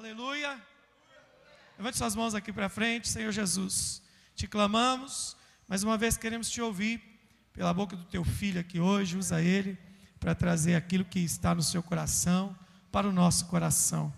Aleluia. 0.00 0.58
Levante 1.76 1.98
suas 1.98 2.16
mãos 2.16 2.34
aqui 2.34 2.50
para 2.54 2.70
frente, 2.70 3.06
Senhor 3.06 3.30
Jesus. 3.30 4.00
Te 4.34 4.46
clamamos, 4.46 5.36
mais 5.68 5.82
uma 5.82 5.98
vez 5.98 6.16
queremos 6.16 6.48
te 6.48 6.58
ouvir 6.58 7.02
pela 7.52 7.74
boca 7.74 7.94
do 7.94 8.04
teu 8.04 8.24
filho 8.24 8.58
aqui 8.58 8.80
hoje. 8.80 9.18
Usa 9.18 9.42
ele 9.42 9.76
para 10.18 10.34
trazer 10.34 10.74
aquilo 10.74 11.04
que 11.04 11.18
está 11.20 11.54
no 11.54 11.62
seu 11.62 11.82
coração 11.82 12.56
para 12.90 13.06
o 13.06 13.12
nosso 13.12 13.44
coração. 13.44 14.10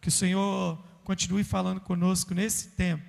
Que 0.00 0.08
o 0.08 0.10
Senhor 0.10 0.76
continue 1.04 1.44
falando 1.44 1.80
conosco 1.80 2.34
nesse 2.34 2.70
tempo, 2.70 3.04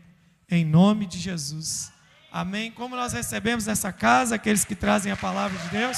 em 0.47 0.63
nome 0.63 1.07
de 1.07 1.17
Jesus. 1.17 1.91
Amém. 2.31 2.69
Como 2.69 2.95
nós 2.95 3.11
recebemos 3.11 3.65
nessa 3.65 3.91
casa 3.91 4.35
aqueles 4.35 4.63
que 4.63 4.75
trazem 4.75 5.11
a 5.11 5.17
palavra 5.17 5.57
de 5.57 5.69
Deus? 5.69 5.97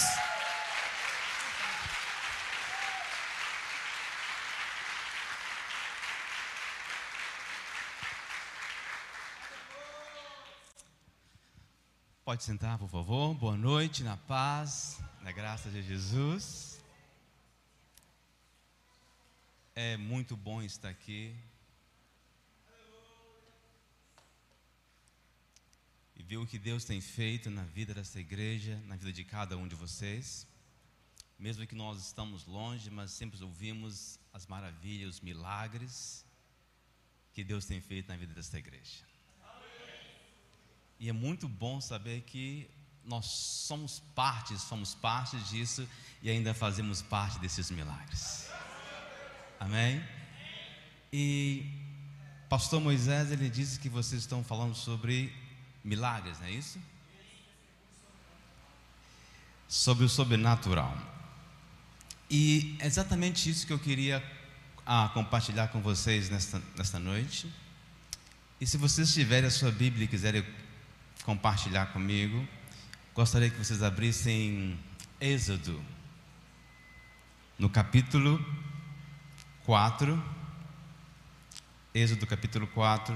Pode 12.32 12.46
sentar, 12.46 12.78
por 12.80 12.88
favor. 12.88 13.34
Boa 13.34 13.58
noite, 13.58 14.04
na 14.04 14.16
paz, 14.16 15.02
na 15.22 15.34
graça 15.34 15.70
de 15.70 15.84
Jesus. 15.84 16.80
É 19.76 19.98
muito 19.98 20.38
bom 20.38 20.62
estar 20.62 20.88
aqui. 20.88 21.36
E 26.16 26.24
ver 26.24 26.38
o 26.38 26.48
que 26.48 26.58
Deus 26.58 26.86
tem 26.86 27.02
feito 27.02 27.50
na 27.50 27.66
vida 27.66 27.94
dessa 27.94 28.18
igreja, 28.18 28.82
na 28.86 28.96
vida 28.96 29.12
de 29.12 29.26
cada 29.26 29.58
um 29.58 29.68
de 29.68 29.76
vocês. 29.76 30.48
Mesmo 31.38 31.68
que 31.68 31.76
nós 31.76 32.02
estamos 32.02 32.46
longe, 32.46 32.90
mas 32.90 33.12
sempre 33.12 33.44
ouvimos 33.44 34.18
as 34.32 34.48
maravilhas, 34.48 35.16
os 35.16 35.20
milagres 35.20 36.26
que 37.34 37.44
Deus 37.44 37.66
tem 37.66 37.82
feito 37.82 38.08
na 38.08 38.16
vida 38.16 38.34
dessa 38.34 38.58
igreja. 38.58 39.11
E 41.02 41.10
é 41.10 41.12
muito 41.12 41.48
bom 41.48 41.82
saber 41.82 42.22
que 42.22 42.70
nós 43.04 43.26
somos 43.26 44.04
parte, 44.14 44.56
somos 44.60 44.94
parte 44.94 45.36
disso 45.38 45.90
e 46.22 46.30
ainda 46.30 46.54
fazemos 46.54 47.02
parte 47.02 47.40
desses 47.40 47.72
milagres. 47.72 48.48
Amém? 49.60 50.00
E 51.12 51.66
pastor 52.48 52.80
Moisés, 52.80 53.32
ele 53.32 53.50
disse 53.50 53.80
que 53.80 53.90
vocês 53.90 54.22
estão 54.22 54.44
falando 54.44 54.76
sobre 54.76 55.34
milagres, 55.84 56.40
não 56.40 56.46
é 56.46 56.52
isso? 56.52 56.80
Sobre 59.68 60.06
o 60.06 60.10
sobrenatural. 60.10 60.96
E 62.30 62.78
é 62.78 62.86
exatamente 62.86 63.50
isso 63.50 63.66
que 63.66 63.74
eu 63.74 63.80
queria 63.80 64.24
ah, 64.86 65.10
compartilhar 65.16 65.70
com 65.70 65.82
vocês 65.82 66.30
nesta, 66.30 66.62
nesta 66.78 67.00
noite. 67.00 67.52
E 68.60 68.68
se 68.68 68.78
vocês 68.78 69.12
tiverem 69.12 69.48
a 69.48 69.52
sua 69.52 69.72
Bíblia 69.72 70.06
e 70.06 70.08
quiserem 70.08 70.46
compartilhar 71.24 71.88
comigo, 71.94 72.48
gostaria 73.14 73.50
que 73.50 73.58
vocês 73.58 73.84
abrissem 73.84 74.80
Êxodo, 75.20 75.84
no 77.58 77.70
capítulo 77.70 78.44
4. 79.66 80.22
Êxodo, 81.94 82.26
capítulo 82.26 82.66
4. 82.68 83.16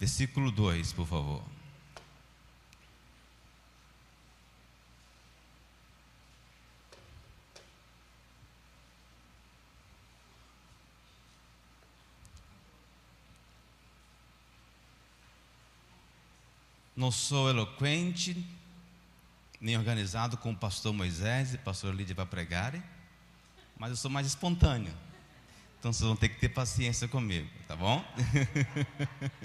Versículo 0.00 0.50
2, 0.50 0.92
por 0.92 1.06
favor. 1.06 1.59
Não 17.00 17.10
sou 17.10 17.48
eloquente, 17.48 18.46
nem 19.58 19.74
organizado 19.78 20.36
como 20.36 20.54
o 20.54 20.58
pastor 20.58 20.92
Moisés 20.92 21.54
e 21.54 21.56
pastor 21.56 21.94
Lídia 21.94 22.14
para 22.14 22.26
pregarem, 22.26 22.82
mas 23.78 23.88
eu 23.88 23.96
sou 23.96 24.10
mais 24.10 24.26
espontâneo. 24.26 24.92
Então 25.78 25.94
vocês 25.94 26.06
vão 26.06 26.14
ter 26.14 26.28
que 26.28 26.38
ter 26.38 26.50
paciência 26.50 27.08
comigo, 27.08 27.48
tá 27.66 27.74
bom? 27.74 28.04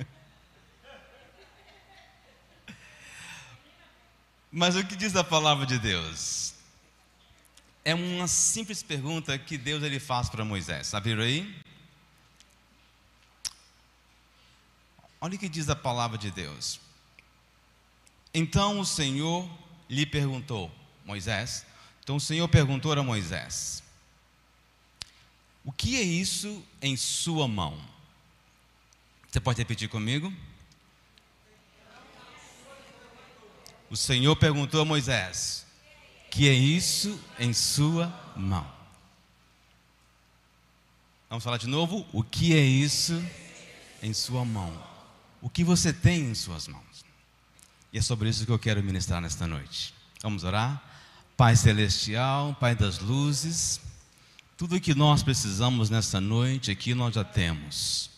mas 4.51 4.75
o 4.75 4.85
que 4.85 4.97
diz 4.97 5.15
a 5.15 5.23
palavra 5.23 5.65
de 5.65 5.79
Deus? 5.79 6.55
É 7.85 7.95
uma 7.95 8.27
simples 8.27 8.83
pergunta 8.83 9.39
que 9.39 9.57
Deus 9.57 9.81
ele 9.81 10.01
faz 10.01 10.27
para 10.27 10.43
Moisés. 10.43 10.93
Abriram 10.93 11.23
aí? 11.23 11.57
Olha 15.21 15.35
o 15.35 15.39
que 15.39 15.47
diz 15.47 15.69
a 15.69 15.75
palavra 15.75 16.17
de 16.17 16.29
Deus. 16.31 16.83
Então 18.37 18.81
o 18.81 18.85
Senhor 18.85 19.49
lhe 19.89 20.05
perguntou, 20.05 20.69
Moisés. 21.05 21.65
Então 22.03 22.17
o 22.17 22.19
Senhor 22.19 22.45
perguntou 22.49 22.91
a 22.91 23.01
Moisés: 23.01 23.81
O 25.63 25.71
que 25.71 25.95
é 25.95 26.01
isso 26.01 26.61
em 26.81 26.97
sua 26.97 27.47
mão? 27.47 27.79
Você 29.31 29.39
pode 29.39 29.57
repetir 29.57 29.87
comigo? 29.87 30.33
O 33.89 33.95
Senhor 33.95 34.35
perguntou 34.35 34.81
a 34.81 34.85
Moisés: 34.85 35.65
Que 36.29 36.49
é 36.49 36.53
isso 36.53 37.17
em 37.39 37.53
sua 37.53 38.07
mão? 38.35 38.69
Vamos 41.29 41.43
falar 41.45 41.57
de 41.57 41.67
novo? 41.67 42.05
O 42.11 42.21
que 42.21 42.53
é 42.53 42.61
isso 42.61 43.13
em 44.03 44.11
sua 44.11 44.43
mão? 44.43 44.77
O 45.41 45.49
que 45.49 45.63
você 45.63 45.93
tem 45.93 46.19
em 46.31 46.35
suas 46.35 46.67
mãos? 46.67 46.94
E 47.95 47.97
é 47.97 48.01
sobre 48.01 48.27
isso 48.27 48.45
que 48.45 48.51
eu 48.51 48.59
quero 48.59 48.83
ministrar 48.83 49.21
nesta 49.21 49.47
noite. 49.47 49.93
Vamos 50.21 50.43
orar? 50.43 50.83
Pai 51.37 51.55
Celestial, 51.55 52.53
Pai 52.59 52.75
das 52.75 52.99
luzes, 52.99 53.79
tudo 54.57 54.75
o 54.75 54.81
que 54.81 54.93
nós 54.93 55.23
precisamos 55.23 55.89
nesta 55.89 56.19
noite 56.19 56.69
aqui 56.69 56.93
nós 56.93 57.15
já 57.15 57.23
temos. 57.23 58.09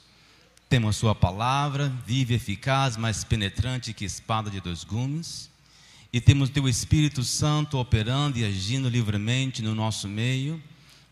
Temos 0.68 0.96
a 0.96 1.00
Sua 1.00 1.14
palavra, 1.14 1.94
vive, 2.08 2.34
eficaz, 2.34 2.98
mais 2.98 3.24
penetrante 3.24 3.94
que 3.94 4.04
espada 4.04 4.50
de 4.50 4.60
dois 4.60 4.84
gumes. 4.84 5.48
E 6.12 6.20
temos 6.20 6.50
Teu 6.50 6.68
Espírito 6.68 7.24
Santo 7.24 7.78
operando 7.78 8.40
e 8.40 8.46
agindo 8.46 8.90
livremente 8.90 9.62
no 9.62 9.76
nosso 9.76 10.08
meio. 10.08 10.60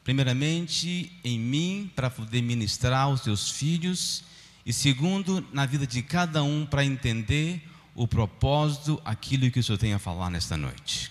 Primeiramente, 0.03 1.11
em 1.23 1.37
mim, 1.37 1.91
para 1.95 2.09
poder 2.09 2.41
ministrar 2.41 3.01
aos 3.03 3.21
Teus 3.21 3.47
filhos. 3.47 4.23
E 4.65 4.73
segundo, 4.73 5.45
na 5.53 5.67
vida 5.67 5.85
de 5.85 6.01
cada 6.01 6.41
um, 6.41 6.65
para 6.65 6.83
entender 6.83 7.61
o 7.95 8.07
propósito, 8.07 9.01
aquilo 9.05 9.49
que 9.49 9.59
o 9.59 9.63
Senhor 9.63 9.77
tem 9.77 9.93
a 9.93 9.99
falar 9.99 10.29
nesta 10.29 10.57
noite. 10.57 11.09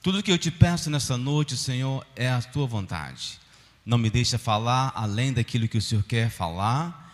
Tudo 0.00 0.22
que 0.22 0.30
eu 0.30 0.38
te 0.38 0.50
peço 0.50 0.88
nesta 0.88 1.16
noite, 1.16 1.56
Senhor, 1.56 2.06
é 2.14 2.30
a 2.30 2.40
tua 2.40 2.66
vontade. 2.66 3.40
Não 3.84 3.98
me 3.98 4.08
deixa 4.08 4.38
falar 4.38 4.92
além 4.94 5.32
daquilo 5.32 5.66
que 5.66 5.78
o 5.78 5.82
Senhor 5.82 6.04
quer 6.04 6.30
falar, 6.30 7.12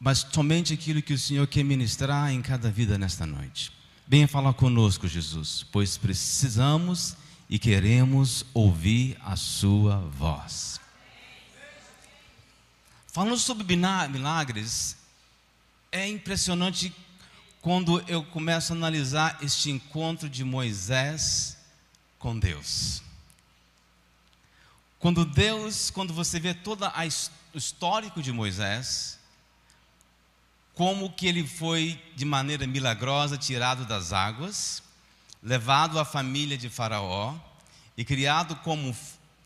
mas 0.00 0.24
somente 0.32 0.72
aquilo 0.72 1.02
que 1.02 1.12
o 1.12 1.18
Senhor 1.18 1.46
quer 1.48 1.64
ministrar 1.64 2.32
em 2.32 2.40
cada 2.40 2.70
vida 2.70 2.96
nesta 2.96 3.26
noite. 3.26 3.72
Venha 4.06 4.28
falar 4.28 4.54
conosco, 4.54 5.08
Jesus, 5.08 5.66
pois 5.72 5.98
precisamos 5.98 7.16
e 7.50 7.58
queremos 7.58 8.44
ouvir 8.54 9.16
a 9.24 9.34
sua 9.34 9.98
voz. 10.16 10.80
Falando 13.08 13.38
sobre 13.38 13.64
milagres, 13.76 14.96
é 15.90 16.08
impressionante 16.08 16.94
quando 17.60 18.00
eu 18.08 18.24
começo 18.24 18.72
a 18.72 18.76
analisar 18.76 19.38
este 19.42 19.70
encontro 19.70 20.28
de 20.28 20.44
Moisés 20.44 21.56
com 22.18 22.38
Deus. 22.38 23.02
Quando 24.98 25.24
Deus, 25.24 25.90
quando 25.90 26.12
você 26.12 26.40
vê 26.40 26.54
todo 26.54 26.84
o 26.84 27.58
histórico 27.58 28.22
de 28.22 28.32
Moisés, 28.32 29.18
como 30.74 31.12
que 31.12 31.26
ele 31.26 31.46
foi 31.46 32.00
de 32.14 32.24
maneira 32.24 32.66
milagrosa 32.66 33.36
tirado 33.36 33.84
das 33.84 34.12
águas, 34.12 34.82
levado 35.42 35.98
à 35.98 36.04
família 36.04 36.56
de 36.56 36.68
Faraó 36.68 37.34
e 37.96 38.04
criado 38.04 38.54
como 38.56 38.96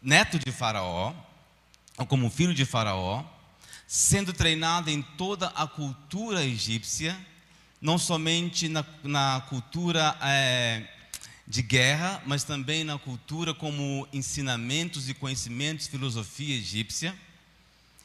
neto 0.02 0.38
de 0.38 0.52
Faraó, 0.52 1.14
ou 1.96 2.06
como 2.06 2.30
filho 2.30 2.54
de 2.54 2.64
Faraó, 2.64 3.24
sendo 3.86 4.32
treinado 4.32 4.90
em 4.90 5.02
toda 5.02 5.48
a 5.48 5.66
cultura 5.66 6.44
egípcia, 6.44 7.18
não 7.82 7.98
somente 7.98 8.68
na, 8.68 8.84
na 9.02 9.44
cultura 9.48 10.16
é, 10.22 10.86
de 11.48 11.60
guerra, 11.62 12.22
mas 12.24 12.44
também 12.44 12.84
na 12.84 12.96
cultura 12.96 13.52
como 13.52 14.06
ensinamentos 14.12 15.08
e 15.08 15.14
conhecimentos, 15.14 15.88
filosofia 15.88 16.56
egípcia. 16.56 17.12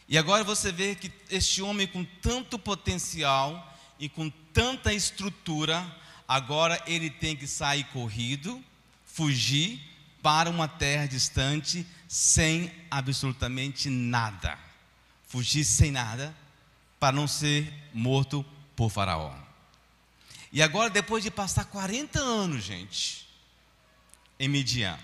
E 0.09 0.18
agora 0.18 0.44
você 0.44 0.71
vê 0.71 0.95
que 0.95 1.12
este 1.29 1.62
homem 1.62 1.85
com 1.85 2.03
tanto 2.03 2.57
potencial 2.57 3.77
e 4.00 4.09
com 4.09 4.31
tanta 4.51 4.91
estrutura, 4.91 5.85
agora 6.27 6.81
ele 6.88 7.12
tem 7.12 7.35
que 7.35 7.45
sair 7.45 7.83
corrido, 7.85 8.59
fugir, 9.06 9.80
para 10.23 10.50
uma 10.50 10.68
terra 10.68 11.06
distante 11.06 11.85
sem 12.07 12.71
absolutamente 12.89 13.89
nada. 13.89 14.57
Fugir 15.27 15.63
sem 15.63 15.91
nada 15.91 16.35
para 17.00 17.15
não 17.15 17.27
ser 17.27 17.71
morto 17.94 18.44
por 18.75 18.89
Faraó. 18.89 19.46
E 20.57 20.62
agora, 20.63 20.89
depois 20.89 21.24
de 21.24 21.30
passar 21.30 21.65
40 21.65 22.19
anos, 22.19 22.63
gente, 22.63 23.27
em 24.39 24.48
Midian, 24.48 24.98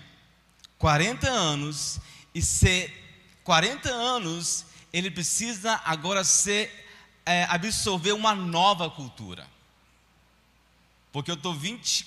40 0.78 1.30
anos, 1.30 2.00
e 2.34 2.42
ser 2.42 2.92
40 3.44 3.88
anos, 3.88 4.66
ele 4.92 5.12
precisa 5.12 5.80
agora 5.84 6.24
ser, 6.24 6.88
é, 7.24 7.44
absorver 7.44 8.10
uma 8.10 8.34
nova 8.34 8.90
cultura. 8.90 9.46
Porque 11.12 11.30
eu 11.30 11.36
estou 11.36 11.56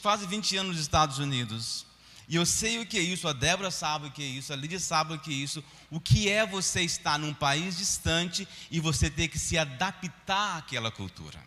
quase 0.02 0.28
20 0.28 0.58
anos 0.58 0.76
nos 0.76 0.82
Estados 0.82 1.18
Unidos. 1.18 1.86
E 2.28 2.36
eu 2.36 2.46
sei 2.46 2.80
o 2.80 2.86
que 2.86 2.98
é 2.98 3.02
isso, 3.02 3.30
a 3.30 3.32
Débora 3.32 3.72
sabe 3.72 4.08
o 4.08 4.12
que 4.12 4.24
é 4.24 4.28
isso, 4.28 4.52
a 4.52 4.58
Lídia 4.58 4.78
sabe 4.78 5.14
o 5.14 5.20
que 5.20 5.32
é 5.32 5.36
isso. 5.36 5.64
O 5.90 6.02
que 6.02 6.28
é 6.28 6.46
você 6.46 6.82
estar 6.82 7.18
num 7.18 7.34
país 7.34 7.78
distante 7.78 8.46
e 8.70 8.82
você 8.82 9.10
ter 9.10 9.30
que 9.30 9.40
se 9.40 9.58
adaptar 9.58 10.58
àquela 10.58 10.92
cultura. 10.92 11.40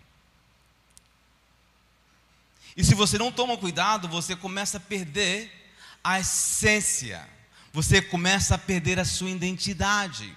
E 2.76 2.84
se 2.84 2.94
você 2.94 3.18
não 3.18 3.32
toma 3.32 3.56
cuidado, 3.56 4.08
você 4.08 4.36
começa 4.36 4.76
a 4.76 4.80
perder 4.80 5.50
a 6.02 6.20
essência, 6.20 7.28
você 7.72 8.00
começa 8.00 8.54
a 8.54 8.58
perder 8.58 8.98
a 8.98 9.04
sua 9.04 9.30
identidade. 9.30 10.36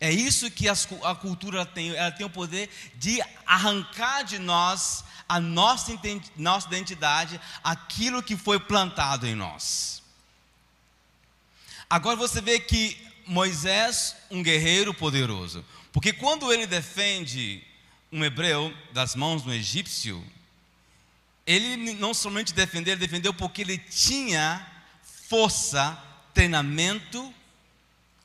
É 0.00 0.10
isso 0.10 0.50
que 0.50 0.68
a 0.68 1.14
cultura 1.14 1.66
tem, 1.66 1.90
ela 1.94 2.10
tem 2.10 2.24
o 2.24 2.30
poder 2.30 2.70
de 2.96 3.20
arrancar 3.44 4.22
de 4.22 4.38
nós 4.38 5.04
a 5.28 5.38
nossa, 5.38 5.92
nossa 6.36 6.68
identidade, 6.68 7.38
aquilo 7.62 8.22
que 8.22 8.36
foi 8.36 8.58
plantado 8.58 9.26
em 9.26 9.34
nós. 9.34 10.02
Agora 11.90 12.16
você 12.16 12.40
vê 12.40 12.58
que 12.58 12.96
Moisés, 13.26 14.16
um 14.30 14.42
guerreiro 14.42 14.94
poderoso, 14.94 15.64
porque 15.92 16.12
quando 16.12 16.50
ele 16.52 16.66
defende 16.66 17.62
um 18.10 18.24
hebreu 18.24 18.74
das 18.92 19.14
mãos 19.14 19.42
do 19.42 19.52
egípcio, 19.52 20.24
ele 21.48 21.94
não 21.94 22.12
somente 22.12 22.52
defendeu, 22.52 22.92
ele 22.92 23.00
defendeu 23.00 23.32
porque 23.32 23.62
ele 23.62 23.78
tinha 23.78 24.64
força, 25.28 25.98
treinamento, 26.34 27.34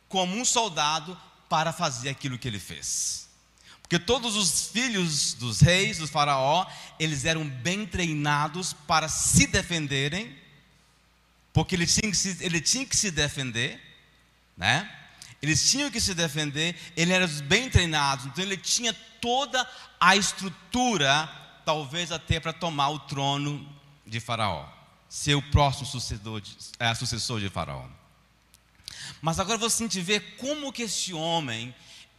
como 0.10 0.36
um 0.36 0.44
soldado 0.44 1.18
para 1.48 1.72
fazer 1.72 2.10
aquilo 2.10 2.38
que 2.38 2.50
ele 2.50 2.60
fez. 2.60 3.30
Porque 3.82 3.98
todos 3.98 4.36
os 4.36 4.68
filhos 4.68 5.34
dos 5.36 5.62
reis, 5.62 6.00
do 6.00 6.08
faraó, 6.08 6.70
eles 7.00 7.24
eram 7.24 7.48
bem 7.48 7.86
treinados 7.86 8.74
para 8.74 9.08
se 9.08 9.48
defenderem, 9.48 10.38
porque 11.54 11.76
ele 11.76 11.88
tinha 11.88 12.12
que 12.12 12.18
se, 12.18 12.38
ele 12.42 12.60
tinha 12.60 12.86
que 12.86 12.98
se 12.98 13.10
defender, 13.10 13.80
né? 14.58 14.92
Eles 15.42 15.70
tinham 15.72 15.90
que 15.90 16.02
se 16.02 16.14
defender, 16.14 16.76
eles 16.96 17.14
eram 17.14 17.28
bem 17.48 17.70
treinados, 17.70 18.26
então 18.26 18.44
ele 18.44 18.58
tinha 18.58 18.94
toda 19.22 19.66
a 19.98 20.14
estrutura, 20.16 21.43
talvez 21.66 22.12
até 22.12 22.40
para 22.40 22.54
tomar 22.54 22.90
o 22.90 23.00
trono 23.00 23.68
de 24.06 24.20
Faraó, 24.20 24.68
ser 25.10 25.36
o 25.36 25.42
próximo 25.42 25.86
sucessor 25.86 26.42
de, 26.42 26.56
é, 26.80 26.94
sucessor 26.94 27.40
de 27.40 27.50
Faraó. 27.50 27.88
Mas 29.22 29.40
agora 29.40 29.58
você 29.58 29.88
vê 30.02 30.20
como 30.20 30.72
que 30.72 30.84
esse 30.84 31.14
homem, 31.14 31.74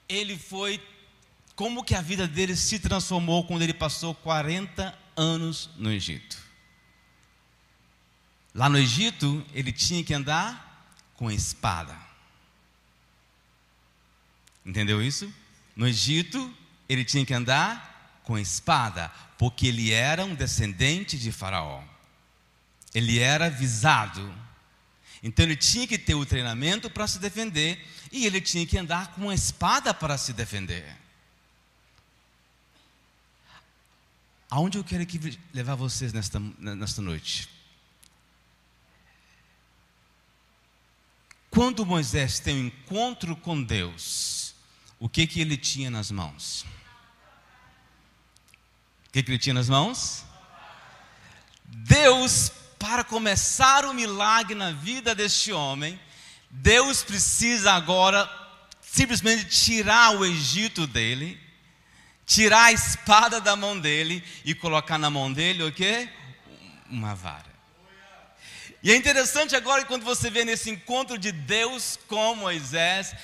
ele 0.09 0.39
foi 0.39 0.83
como 1.57 1.85
que 1.85 1.95
a 1.95 2.01
vida 2.01 2.27
dele 2.27 2.57
se 2.57 2.79
transformou 2.79 3.45
quando 3.47 3.63
ele 3.63 3.75
passou 3.75 4.15
40 4.15 4.97
anos 5.17 5.71
no 5.77 5.91
Egito. 5.91 6.37
Lá 8.55 8.69
no 8.69 8.79
Egito, 8.79 9.45
ele 9.53 9.73
tinha 9.73 10.03
que 10.03 10.15
andar 10.15 10.95
com 11.15 11.31
espada. 11.31 11.97
Entendeu 14.65 15.03
isso? 15.03 15.33
No 15.77 15.87
Egito, 15.87 16.53
ele 16.89 17.05
tinha 17.05 17.25
que 17.25 17.35
andar 17.35 17.94
com 18.25 18.39
espada, 18.39 19.11
porque 19.39 19.69
ele 19.69 19.93
era 19.93 20.25
um 20.25 20.35
descendente 20.35 21.17
de 21.17 21.31
Faraó. 21.31 21.83
Ele 22.93 23.19
era 23.21 23.49
visado. 23.49 24.35
Então 25.23 25.45
ele 25.45 25.57
tinha 25.57 25.87
que 25.87 25.99
ter 25.99 26.15
o 26.15 26.27
treinamento 26.27 26.91
para 26.91 27.07
se 27.07 27.19
defender 27.19 27.87
e 28.11 28.27
ele 28.27 28.41
tinha 28.41 28.67
que 28.67 28.77
andar 28.77 29.13
com 29.13 29.23
uma 29.23 29.35
espada 29.35 29.95
para 29.95 30.19
se 30.19 30.33
defender. 30.33 30.97
Aonde 34.51 34.79
eu 34.79 34.85
quero 34.85 35.07
levar 35.53 35.75
vocês 35.75 36.13
nesta, 36.13 36.39
nesta 36.59 37.03
noite? 37.03 37.49
Quando 41.51 41.87
Moisés 41.87 42.41
tem 42.41 42.57
um 42.57 42.67
encontro 42.67 43.37
com 43.37 43.63
Deus, 43.63 44.55
o 44.99 45.09
que 45.09 45.27
que 45.27 45.41
ele 45.41 45.57
tinha 45.57 45.91
nas 45.91 46.11
mãos? 46.11 46.65
Que 49.15 49.23
que 49.23 49.31
ele 49.31 49.39
tinha 49.39 49.55
nas 49.55 49.69
mãos? 49.69 50.25
Deus, 51.65 52.51
para 52.81 53.05
começar 53.05 53.85
o 53.85 53.95
milagre 53.95 54.57
na 54.57 54.73
vida 54.73 55.15
deste 55.15 55.53
homem, 55.53 56.01
Deus 56.51 57.05
precisa 57.05 57.73
agora 57.75 58.29
simplesmente 58.83 59.45
tirar 59.47 60.17
o 60.17 60.25
Egito 60.27 60.85
dele 60.85 61.41
tirar 62.27 62.65
a 62.65 62.73
espada 62.73 63.41
da 63.41 63.55
mão 63.55 63.79
dele 63.79 64.25
e 64.45 64.53
colocar 64.53 64.99
na 64.99 65.11
mão 65.11 65.33
dele 65.33 65.63
o 65.63 65.71
quê? 65.71 66.09
Uma 66.91 67.15
vara. 67.15 67.55
E 68.83 68.91
é 68.91 68.97
interessante 68.97 69.55
agora 69.55 69.85
quando 69.85 70.03
você 70.03 70.29
vê 70.29 70.45
nesse 70.45 70.71
encontro 70.71 71.17
de 71.17 71.31
Deus 71.31 72.01
com 72.09 72.35
Moisés, 72.35 73.15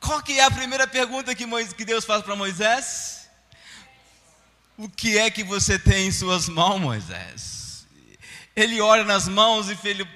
qual 0.00 0.20
que 0.20 0.40
é 0.40 0.42
a 0.42 0.50
primeira 0.50 0.88
pergunta 0.88 1.36
que 1.36 1.84
Deus 1.84 2.04
faz 2.04 2.24
para 2.24 2.34
Moisés? 2.34 3.15
O 4.78 4.88
que 4.88 5.16
é 5.16 5.30
que 5.30 5.42
você 5.42 5.78
tem 5.78 6.08
em 6.08 6.12
suas 6.12 6.48
mãos, 6.48 6.78
Moisés? 6.78 7.86
Ele 8.54 8.80
olha 8.80 9.04
nas 9.04 9.26
mãos 9.26 9.70
e 9.70 9.78
ele. 9.84 10.06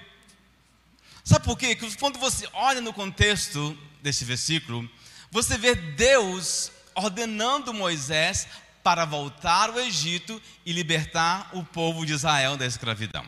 Sabe 1.25 1.45
por 1.45 1.57
quê? 1.57 1.75
Que 1.75 1.97
quando 1.97 2.19
você 2.19 2.47
olha 2.53 2.81
no 2.81 2.93
contexto 2.93 3.77
desse 4.03 4.25
versículo, 4.25 4.89
você 5.31 5.57
vê 5.57 5.75
Deus 5.75 6.71
ordenando 6.95 7.73
Moisés 7.73 8.47
para 8.83 9.05
voltar 9.05 9.71
ao 9.71 9.81
Egito 9.81 10.41
e 10.65 10.73
libertar 10.73 11.51
o 11.53 11.65
povo 11.65 12.05
de 12.05 12.13
Israel 12.13 12.57
da 12.57 12.67
escravidão. 12.67 13.25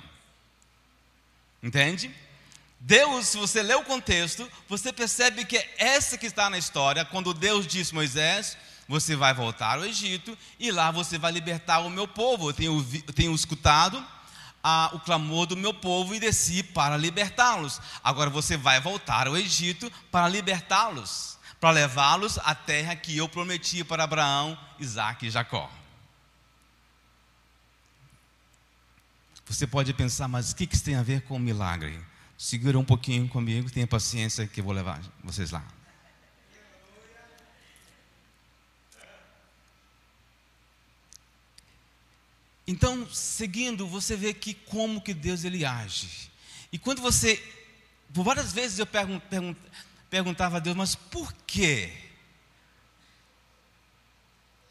Entende? 1.63 2.15
Deus, 2.81 3.29
se 3.29 3.37
você 3.37 3.63
lê 3.63 3.75
o 3.75 3.85
contexto, 3.85 4.51
você 4.69 4.93
percebe 4.93 5.45
que 5.45 5.57
é 5.57 5.75
essa 5.79 6.19
que 6.19 6.27
está 6.27 6.51
na 6.51 6.59
história, 6.59 7.05
quando 7.05 7.33
Deus 7.33 7.67
a 7.67 7.95
Moisés, 7.95 8.57
você 8.93 9.17
vai 9.17 9.33
voltar 9.33 9.79
ao 9.79 9.87
Egito 9.87 10.37
e 10.61 10.71
lá 10.71 10.91
você 10.91 11.17
vai 11.17 11.33
libertar 11.33 11.79
o 11.79 11.89
meu 11.89 12.07
povo. 12.07 12.51
Eu 12.51 12.53
tenho, 12.53 12.87
eu 13.07 13.13
tenho 13.15 13.35
escutado 13.35 14.05
ah, 14.63 14.91
o 14.93 15.01
clamor 15.01 15.47
do 15.47 15.57
meu 15.57 15.73
povo 15.73 16.15
e 16.15 16.21
desci 16.21 16.63
para 16.63 16.97
libertá-los. 16.99 17.81
Agora 18.05 18.29
você 18.29 18.55
vai 18.55 18.81
voltar 18.81 19.27
ao 19.27 19.37
Egito 19.37 19.91
para 20.11 20.29
libertá-los 20.29 21.41
para 21.59 21.71
levá-los 21.71 22.39
à 22.39 22.57
terra 22.57 22.97
que 22.97 23.17
eu 23.17 23.29
prometi 23.29 23.85
para 23.85 24.03
Abraão, 24.03 24.59
Isaac 24.81 25.25
e 25.25 25.31
Jacó. 25.31 25.71
Você 29.47 29.65
pode 29.65 29.95
pensar, 29.95 30.27
mas 30.27 30.51
o 30.51 30.57
que 30.57 30.69
isso 30.69 30.83
tem 30.83 30.97
a 30.97 31.05
ver 31.05 31.23
com 31.23 31.37
o 31.37 31.39
milagre? 31.39 32.01
Segura 32.37 32.77
um 32.77 32.85
pouquinho 32.85 33.29
comigo, 33.29 33.71
tenha 33.71 33.87
paciência 33.87 34.45
que 34.45 34.59
eu 34.59 34.65
vou 34.65 34.73
levar 34.73 35.01
vocês 35.23 35.53
lá. 35.53 35.63
Então, 42.73 43.07
seguindo, 43.13 43.87
você 43.87 44.17
vê 44.17 44.33
que 44.33 44.55
como 44.55 45.03
que 45.03 45.13
Deus 45.13 45.45
ele 45.45 45.63
age. 45.63 46.31
E 46.73 46.79
quando 46.79 47.03
você, 47.03 47.37
por 48.15 48.25
várias 48.25 48.51
vezes 48.51 48.79
eu 48.79 48.87
pergunto, 48.87 49.27
pergunto 49.29 49.61
perguntava 50.09 50.57
a 50.57 50.59
Deus, 50.59 50.75
mas 50.75 50.95
por 50.95 51.31
quê? 51.47 51.93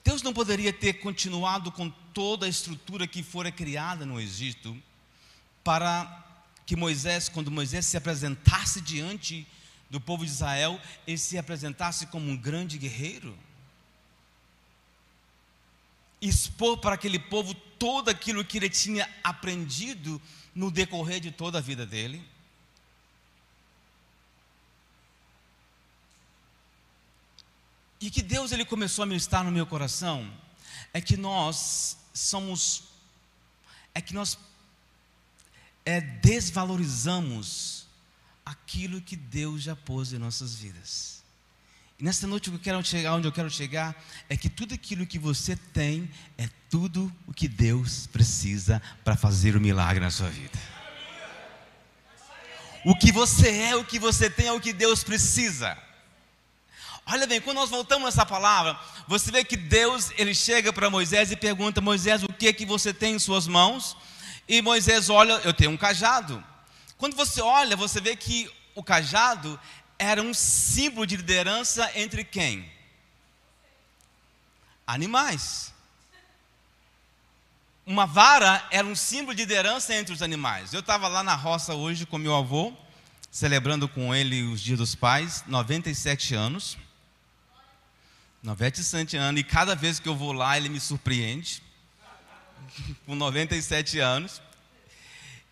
Deus 0.03 0.23
não 0.23 0.33
poderia 0.33 0.73
ter 0.73 0.93
continuado 0.93 1.71
com 1.71 1.91
toda 2.11 2.47
a 2.47 2.49
estrutura 2.49 3.05
que 3.05 3.21
fora 3.21 3.51
criada 3.51 4.03
no 4.03 4.19
Egito 4.19 4.75
para 5.63 6.25
que 6.65 6.75
Moisés, 6.75 7.29
quando 7.29 7.51
Moisés 7.51 7.85
se 7.85 7.97
apresentasse 7.97 8.81
diante 8.81 9.45
do 9.91 10.01
povo 10.01 10.25
de 10.25 10.31
Israel, 10.31 10.81
ele 11.05 11.19
se 11.19 11.37
apresentasse 11.37 12.07
como 12.07 12.31
um 12.31 12.35
grande 12.35 12.79
guerreiro? 12.79 13.37
Expor 16.21 16.77
para 16.77 16.95
aquele 16.95 17.17
povo 17.17 17.53
todo 17.53 18.09
aquilo 18.09 18.45
que 18.45 18.57
ele 18.57 18.69
tinha 18.69 19.09
aprendido 19.23 20.21
no 20.53 20.69
decorrer 20.69 21.19
de 21.19 21.31
toda 21.31 21.57
a 21.57 21.61
vida 21.61 21.85
dele? 21.85 22.23
E 27.99 28.09
que 28.09 28.21
Deus 28.21 28.51
ele 28.51 28.65
começou 28.65 29.03
a 29.03 29.05
ministrar 29.05 29.43
no 29.43 29.51
meu 29.51 29.65
coração 29.65 30.31
é 30.93 30.99
que 30.99 31.15
nós 31.15 31.97
somos 32.13 32.83
é 33.93 34.01
que 34.01 34.13
nós 34.13 34.37
é, 35.85 36.01
desvalorizamos 36.01 37.85
aquilo 38.45 39.01
que 39.01 39.15
Deus 39.15 39.63
já 39.63 39.75
pôs 39.75 40.13
em 40.13 40.17
nossas 40.17 40.55
vidas. 40.55 41.20
E 42.01 42.03
nessa 42.03 42.25
noite 42.25 42.49
eu 42.49 42.57
quero 42.57 42.83
chegar, 42.83 43.13
onde 43.13 43.27
eu 43.27 43.31
quero 43.31 43.47
chegar 43.47 43.95
é 44.27 44.35
que 44.35 44.49
tudo 44.49 44.73
aquilo 44.73 45.05
que 45.05 45.19
você 45.19 45.55
tem 45.55 46.09
é 46.35 46.49
tudo 46.67 47.13
o 47.27 47.33
que 47.33 47.47
Deus 47.47 48.07
precisa 48.07 48.81
para 49.03 49.15
fazer 49.15 49.55
o 49.55 49.61
milagre 49.61 50.03
na 50.03 50.09
sua 50.09 50.27
vida. 50.27 50.57
O 52.83 52.95
que 52.95 53.11
você 53.11 53.49
é, 53.55 53.75
o 53.75 53.85
que 53.85 53.99
você 53.99 54.31
tem 54.31 54.47
é 54.47 54.51
o 54.51 54.59
que 54.59 54.73
Deus 54.73 55.03
precisa. 55.03 55.77
Olha 57.05 57.27
bem, 57.27 57.39
quando 57.39 57.57
nós 57.57 57.69
voltamos 57.69 58.05
nessa 58.05 58.25
palavra, 58.25 58.79
você 59.07 59.29
vê 59.31 59.43
que 59.43 59.55
Deus, 59.55 60.09
ele 60.17 60.33
chega 60.33 60.73
para 60.73 60.89
Moisés 60.89 61.31
e 61.31 61.35
pergunta: 61.35 61.81
Moisés, 61.81 62.23
o 62.23 62.33
que 62.33 62.47
é 62.47 62.53
que 62.53 62.65
você 62.65 62.91
tem 62.91 63.13
em 63.13 63.19
suas 63.19 63.45
mãos? 63.45 63.95
E 64.47 64.59
Moisés 64.59 65.07
olha, 65.11 65.33
eu 65.43 65.53
tenho 65.53 65.69
um 65.69 65.77
cajado. 65.77 66.43
Quando 66.97 67.15
você 67.15 67.41
olha, 67.41 67.77
você 67.77 68.01
vê 68.01 68.15
que 68.15 68.49
o 68.73 68.83
cajado 68.83 69.59
era 70.01 70.19
um 70.19 70.33
símbolo 70.33 71.05
de 71.05 71.15
liderança 71.15 71.91
entre 71.93 72.23
quem? 72.23 72.67
Animais. 74.87 75.71
Uma 77.85 78.07
vara 78.07 78.67
era 78.71 78.85
um 78.87 78.95
símbolo 78.95 79.35
de 79.35 79.43
liderança 79.43 79.93
entre 79.93 80.11
os 80.11 80.23
animais. 80.23 80.73
Eu 80.73 80.79
estava 80.79 81.07
lá 81.07 81.21
na 81.21 81.35
roça 81.35 81.75
hoje 81.75 82.07
com 82.07 82.17
meu 82.17 82.35
avô, 82.35 82.73
celebrando 83.29 83.87
com 83.87 84.13
ele 84.13 84.41
os 84.41 84.59
Dias 84.59 84.79
dos 84.79 84.95
Pais, 84.95 85.43
97 85.45 86.33
anos. 86.33 86.79
97 88.41 89.17
anos, 89.17 89.39
e 89.39 89.43
cada 89.43 89.75
vez 89.75 89.99
que 89.99 90.09
eu 90.09 90.15
vou 90.15 90.33
lá 90.33 90.57
ele 90.57 90.67
me 90.67 90.79
surpreende, 90.79 91.61
com 93.05 93.13
97 93.13 93.99
anos. 93.99 94.41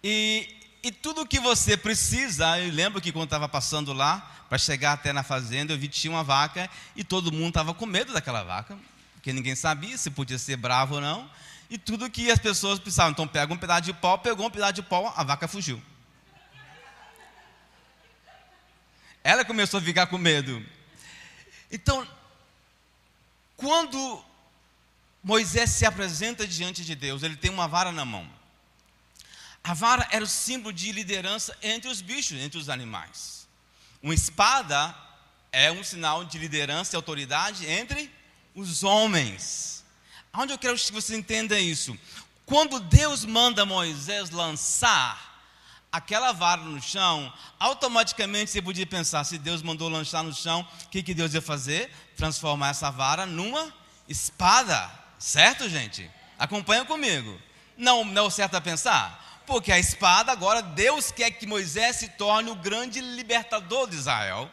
E, 0.04 0.59
e 0.82 0.92
tudo 0.92 1.26
que 1.26 1.40
você 1.40 1.76
precisa, 1.76 2.58
eu 2.60 2.72
lembro 2.72 3.02
que 3.02 3.12
quando 3.12 3.26
estava 3.26 3.50
passando 3.50 3.92
lá, 3.92 4.40
para 4.50 4.58
chegar 4.58 4.94
até 4.94 5.14
na 5.14 5.22
fazenda, 5.24 5.74
eu 5.74 5.78
vi 5.78 5.88
tinha 5.88 6.12
uma 6.12 6.24
vaca 6.24 6.70
e 6.96 7.04
todo 7.04 7.32
mundo 7.32 7.50
estava 7.50 7.74
com 7.74 7.86
medo 7.86 8.14
daquela 8.14 8.44
vaca, 8.44 8.78
porque 9.14 9.32
ninguém 9.32 9.56
sabia 9.56 9.98
se 9.98 10.10
podia 10.10 10.40
ser 10.40 10.58
bravo 10.58 10.96
ou 10.96 11.02
não. 11.02 11.30
E 11.70 11.78
tudo 11.78 12.10
que 12.10 12.32
as 12.32 12.40
pessoas 12.40 12.80
precisavam, 12.80 13.12
então 13.12 13.28
pega 13.28 13.54
um 13.54 13.58
pedaço 13.58 13.82
de 13.84 13.94
pau, 13.94 14.18
pegou 14.18 14.48
um 14.48 14.50
pedaço 14.50 14.74
de 14.74 14.82
pau, 14.82 15.14
a 15.16 15.24
vaca 15.24 15.48
fugiu. 15.48 15.82
Ela 19.24 19.46
começou 19.46 19.80
a 19.80 19.84
ficar 19.84 20.08
com 20.08 20.18
medo. 20.18 20.66
Então, 21.70 22.08
quando 23.56 24.26
Moisés 25.24 25.70
se 25.72 25.86
apresenta 25.86 26.48
diante 26.48 26.84
de 26.84 26.96
Deus, 26.96 27.22
ele 27.22 27.36
tem 27.36 27.52
uma 27.52 27.68
vara 27.68 27.92
na 27.92 28.06
mão. 28.06 28.39
A 29.64 29.74
vara 29.74 30.08
era 30.12 30.24
o 30.24 30.28
símbolo 30.28 30.74
de 30.74 30.92
liderança 30.92 31.56
entre 31.62 31.90
os 31.90 32.02
bichos, 32.02 32.40
entre 32.40 32.58
os 32.58 32.70
animais. 32.70 33.48
Uma 34.02 34.14
espada 34.14 34.96
é 35.52 35.72
um 35.72 35.84
sinal 35.84 36.24
de 36.24 36.38
liderança 36.38 36.96
e 36.96 36.98
autoridade 36.98 37.66
entre 37.66 38.12
os 38.56 38.84
homens. 38.84 39.84
Onde 40.34 40.54
eu 40.54 40.58
quero 40.58 40.78
que 40.78 40.92
você 40.92 41.16
entenda 41.16 41.60
isso? 41.60 41.98
Quando 42.46 42.80
Deus 42.80 43.26
manda 43.26 43.66
Moisés 43.66 44.30
lançar 44.30 45.30
aquela 45.92 46.32
vara 46.32 46.62
no 46.62 46.82
chão, 46.82 47.32
automaticamente 47.60 48.52
você 48.52 48.62
podia 48.62 48.86
pensar: 48.86 49.24
se 49.24 49.38
Deus 49.38 49.62
mandou 49.62 49.90
lançar 49.90 50.24
no 50.24 50.34
chão, 50.34 50.68
o 50.86 50.90
que, 50.90 51.04
que 51.04 51.14
Deus 51.14 51.34
ia 51.34 51.42
fazer? 51.42 51.92
Transformar 52.16 52.70
essa 52.70 52.90
vara 52.90 53.26
numa 53.26 53.74
espada, 54.08 54.90
certo, 55.18 55.70
gente? 55.70 56.10
Acompanha 56.38 56.86
comigo. 56.86 57.40
Não, 57.78 58.04
não 58.04 58.28
é 58.28 58.30
certo 58.30 58.56
a 58.56 58.62
pensar? 58.62 59.29
Porque 59.50 59.72
a 59.72 59.80
espada, 59.80 60.32
agora, 60.32 60.62
Deus 60.62 61.12
quer 61.12 61.32
que 61.32 61.48
Moisés 61.48 61.96
se 61.96 62.10
torne 62.10 62.52
o 62.52 62.56
grande 62.56 63.02
libertador 63.02 63.90
de 63.90 63.96
Israel. 63.96 64.48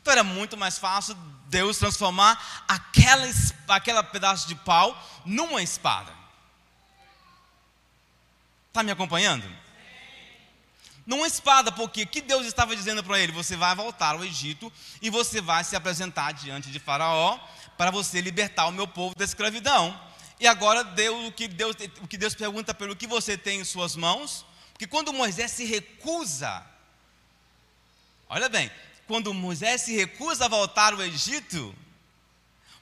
Então 0.00 0.10
era 0.10 0.24
muito 0.24 0.56
mais 0.56 0.78
fácil 0.78 1.14
Deus 1.46 1.78
transformar 1.78 2.64
aquela, 2.66 3.30
aquela 3.68 4.02
pedaço 4.02 4.48
de 4.48 4.56
pau 4.56 5.00
numa 5.24 5.62
espada. 5.62 6.12
Está 8.66 8.82
me 8.82 8.90
acompanhando? 8.90 9.48
Numa 11.06 11.28
espada, 11.28 11.70
porque 11.70 12.04
que 12.04 12.20
Deus 12.20 12.44
estava 12.44 12.74
dizendo 12.74 13.04
para 13.04 13.20
ele? 13.20 13.30
Você 13.30 13.54
vai 13.54 13.76
voltar 13.76 14.16
ao 14.16 14.24
Egito 14.24 14.72
e 15.00 15.08
você 15.08 15.40
vai 15.40 15.62
se 15.62 15.76
apresentar 15.76 16.32
diante 16.32 16.68
de 16.72 16.80
Faraó 16.80 17.38
para 17.78 17.92
você 17.92 18.20
libertar 18.20 18.66
o 18.66 18.72
meu 18.72 18.88
povo 18.88 19.14
da 19.14 19.24
escravidão. 19.24 20.11
E 20.42 20.46
agora 20.48 20.82
Deus, 20.82 21.28
o 21.28 21.30
que 21.30 21.46
Deus, 21.46 21.76
o 22.02 22.08
que 22.08 22.18
Deus 22.18 22.34
pergunta 22.34 22.74
pelo 22.74 22.96
que 22.96 23.06
você 23.06 23.38
tem 23.38 23.60
em 23.60 23.64
suas 23.64 23.94
mãos, 23.94 24.44
porque 24.72 24.88
quando 24.88 25.12
Moisés 25.12 25.52
se 25.52 25.64
recusa, 25.64 26.66
olha 28.28 28.48
bem, 28.48 28.68
quando 29.06 29.32
Moisés 29.32 29.82
se 29.82 29.94
recusa 29.94 30.46
a 30.46 30.48
voltar 30.48 30.94
ao 30.94 31.00
Egito, 31.00 31.72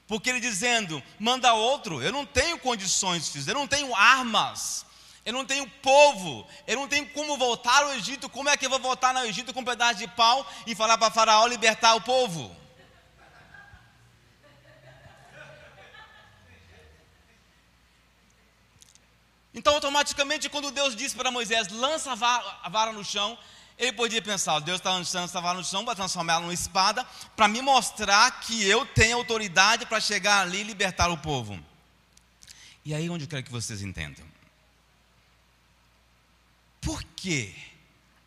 porque 0.07 0.31
ele 0.31 0.39
dizendo, 0.39 1.03
manda 1.19 1.53
outro, 1.53 2.01
eu 2.01 2.11
não 2.11 2.25
tenho 2.25 2.57
condições, 2.57 3.31
eu 3.47 3.53
não 3.53 3.67
tenho 3.67 3.95
armas, 3.95 4.83
eu 5.23 5.31
não 5.31 5.45
tenho 5.45 5.69
povo, 5.83 6.47
eu 6.65 6.75
não 6.75 6.87
tenho 6.87 7.07
como 7.09 7.37
voltar 7.37 7.83
ao 7.83 7.93
Egito. 7.93 8.27
Como 8.27 8.49
é 8.49 8.57
que 8.57 8.65
eu 8.65 8.71
vou 8.71 8.79
voltar 8.79 9.13
no 9.13 9.23
Egito 9.23 9.53
com 9.53 9.59
um 9.59 9.63
pedaço 9.63 9.99
de 9.99 10.07
pau 10.07 10.51
e 10.65 10.73
falar 10.73 10.97
para 10.97 11.11
Faraó 11.11 11.45
libertar 11.45 11.93
o 11.93 12.01
povo? 12.01 12.59
Então, 19.53 19.73
automaticamente, 19.73 20.49
quando 20.49 20.71
Deus 20.71 20.95
disse 20.95 21.15
para 21.15 21.29
Moisés, 21.29 21.67
lança 21.69 22.11
a 22.11 22.69
vara, 22.69 22.93
no 22.93 23.03
chão, 23.03 23.37
ele 23.77 23.91
podia 23.91 24.21
pensar, 24.21 24.59
Deus 24.59 24.79
está 24.79 24.91
lançando 24.91 25.25
essa 25.25 25.41
vara 25.41 25.57
no 25.57 25.63
chão 25.63 25.83
para 25.83 25.95
transformá-la 25.95 26.41
numa 26.41 26.53
espada, 26.53 27.05
para 27.35 27.47
me 27.47 27.61
mostrar 27.61 28.39
que 28.41 28.63
eu 28.65 28.85
tenho 28.85 29.17
autoridade 29.17 29.85
para 29.85 29.99
chegar 29.99 30.41
ali 30.41 30.61
e 30.61 30.63
libertar 30.63 31.09
o 31.09 31.17
povo. 31.17 31.59
E 32.85 32.93
aí 32.93 33.09
onde 33.09 33.25
eu 33.25 33.27
quero 33.27 33.43
que 33.43 33.51
vocês 33.51 33.81
entendam. 33.81 34.25
Por 36.79 37.03
que 37.03 37.53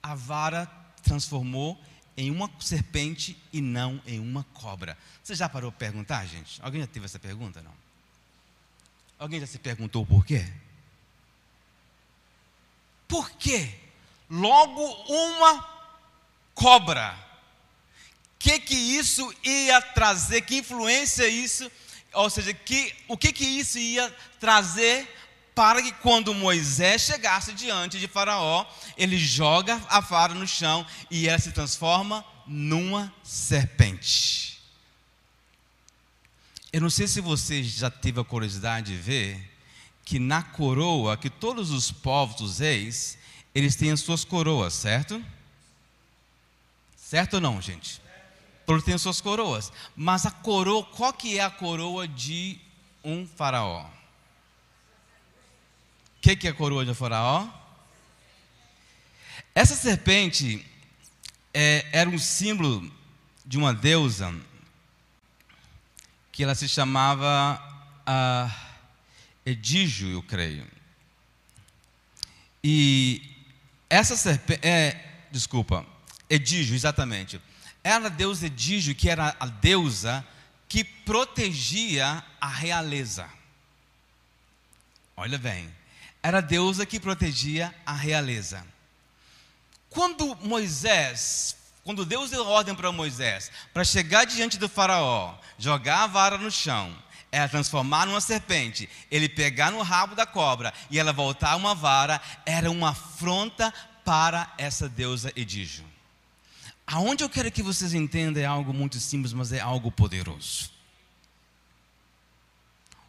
a 0.02 0.14
vara 0.14 0.70
transformou 1.02 1.80
em 2.16 2.30
uma 2.30 2.50
serpente 2.60 3.36
e 3.52 3.60
não 3.60 4.00
em 4.06 4.20
uma 4.20 4.44
cobra? 4.52 4.96
Você 5.22 5.34
já 5.34 5.48
parou 5.48 5.72
para 5.72 5.78
perguntar, 5.78 6.26
gente? 6.26 6.62
Alguém 6.62 6.82
já 6.82 6.86
teve 6.86 7.06
essa 7.06 7.18
pergunta? 7.18 7.62
Não? 7.62 7.72
Alguém 9.18 9.40
já 9.40 9.46
se 9.46 9.58
perguntou 9.58 10.04
por 10.04 10.24
quê? 10.24 10.46
Por 13.06 13.30
quê? 13.32 13.70
Logo 14.28 14.82
uma 15.08 15.68
cobra. 16.54 17.16
Que 18.38 18.58
que 18.58 18.75
isso 18.75 19.34
ia 19.42 19.80
trazer? 19.80 20.42
Que 20.42 20.56
influência 20.58 21.26
isso? 21.26 21.70
Ou 22.12 22.30
seja, 22.30 22.52
que, 22.52 22.94
o 23.08 23.16
que 23.16 23.32
que 23.32 23.44
isso 23.44 23.78
ia 23.78 24.14
trazer 24.38 25.08
para 25.54 25.80
que 25.82 25.92
quando 25.92 26.34
Moisés 26.34 27.02
chegasse 27.02 27.52
diante 27.52 27.99
de 27.99 28.08
Faraó, 28.08 28.66
ele 28.96 29.16
joga 29.16 29.80
a 29.88 30.00
vara 30.00 30.34
no 30.34 30.46
chão 30.46 30.84
e 31.11 31.28
ela 31.28 31.38
se 31.38 31.52
transforma 31.52 32.25
numa 32.46 33.12
serpente. 33.23 34.61
Eu 36.73 36.80
não 36.80 36.90
sei 36.90 37.06
se 37.06 37.20
você 37.20 37.62
já 37.62 37.88
teve 37.88 38.20
a 38.20 38.25
curiosidade 38.25 38.92
de 38.92 39.00
ver 39.00 39.53
que 40.04 40.18
na 40.18 40.42
coroa, 40.42 41.16
que 41.16 41.30
todos 41.30 41.70
os 41.70 41.90
povos, 41.90 42.40
os 42.40 42.58
reis, 42.58 43.18
eles 43.54 43.76
têm 43.76 43.90
as 43.90 44.00
suas 44.00 44.25
coroas, 44.25 44.75
certo? 44.75 45.25
Certo 46.96 47.34
ou 47.34 47.40
não, 47.40 47.61
gente? 47.61 48.02
Todos 48.66 48.84
têm 48.84 48.94
as 48.94 49.02
suas 49.02 49.20
coroas. 49.20 49.73
Mas 49.96 50.26
a 50.26 50.30
coroa, 50.30 50.84
qual 50.84 51.12
que 51.12 51.38
é 51.38 51.42
a 51.42 51.50
coroa 51.50 52.06
de 52.08 52.58
um 53.02 53.26
faraó? 53.26 53.94
que, 56.25 56.34
que 56.34 56.49
é 56.49 56.50
a 56.52 56.54
coroa 56.54 56.87
de 56.87 56.94
Faraó? 56.94 57.46
Essa 59.54 59.75
serpente 59.75 60.64
é, 61.52 61.87
era 61.92 62.08
um 62.08 62.16
símbolo 62.16 62.90
de 63.44 63.58
uma 63.58 63.75
deusa 63.75 64.34
que 66.32 66.42
ela 66.42 66.54
se 66.54 66.66
chamava 66.66 67.61
uh, 68.08 68.63
Edígio, 69.44 70.10
eu 70.10 70.22
creio. 70.22 70.66
E 72.62 73.22
essa 73.90 74.16
serpente, 74.16 74.66
é, 74.66 75.26
desculpa, 75.30 75.84
Edígio, 76.28 76.74
exatamente. 76.74 77.40
Era 77.82 78.06
a 78.06 78.08
deusa 78.08 78.46
Edígio, 78.46 78.94
que 78.94 79.10
era 79.10 79.36
a 79.38 79.46
deusa 79.46 80.26
que 80.66 80.82
protegia 80.82 82.24
a 82.40 82.48
realeza. 82.48 83.28
Olha 85.16 85.38
bem, 85.38 85.72
era 86.22 86.38
a 86.38 86.40
deusa 86.40 86.86
que 86.86 86.98
protegia 86.98 87.74
a 87.84 87.92
realeza. 87.92 88.66
Quando 89.90 90.34
Moisés, 90.36 91.56
quando 91.84 92.04
Deus 92.04 92.30
deu 92.30 92.44
ordem 92.46 92.74
para 92.74 92.90
Moisés, 92.90 93.50
para 93.72 93.84
chegar 93.84 94.24
diante 94.24 94.58
do 94.58 94.68
faraó, 94.68 95.38
jogar 95.58 96.02
a 96.02 96.06
vara 96.06 96.38
no 96.38 96.50
chão, 96.50 96.96
ela 97.34 97.48
transformar 97.48 98.06
numa 98.06 98.20
serpente, 98.20 98.88
ele 99.10 99.28
pegar 99.28 99.72
no 99.72 99.82
rabo 99.82 100.14
da 100.14 100.24
cobra 100.24 100.72
e 100.88 100.98
ela 100.98 101.12
voltar 101.12 101.56
uma 101.56 101.74
vara, 101.74 102.20
era 102.46 102.70
uma 102.70 102.90
afronta 102.90 103.74
para 104.04 104.52
essa 104.56 104.88
deusa 104.88 105.32
Edígio. 105.34 105.84
Aonde 106.86 107.24
eu 107.24 107.28
quero 107.28 107.50
que 107.50 107.62
vocês 107.62 107.92
entendam 107.92 108.42
é 108.42 108.46
algo 108.46 108.72
muito 108.72 109.00
simples, 109.00 109.32
mas 109.32 109.52
é 109.52 109.58
algo 109.58 109.90
poderoso. 109.90 110.70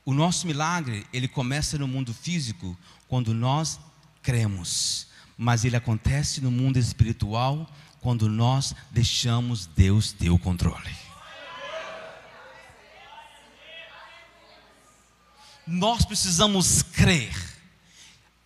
O 0.03 0.13
nosso 0.13 0.47
milagre, 0.47 1.05
ele 1.13 1.27
começa 1.27 1.77
no 1.77 1.87
mundo 1.87 2.13
físico 2.13 2.77
quando 3.07 3.33
nós 3.33 3.79
cremos, 4.23 5.07
mas 5.37 5.65
ele 5.65 5.75
acontece 5.75 6.41
no 6.41 6.49
mundo 6.49 6.77
espiritual 6.77 7.69
quando 8.01 8.27
nós 8.27 8.73
deixamos 8.91 9.65
Deus 9.67 10.11
ter 10.11 10.29
o 10.29 10.39
controle. 10.39 11.04
Nós 15.67 16.05
precisamos 16.05 16.81
crer 16.81 17.33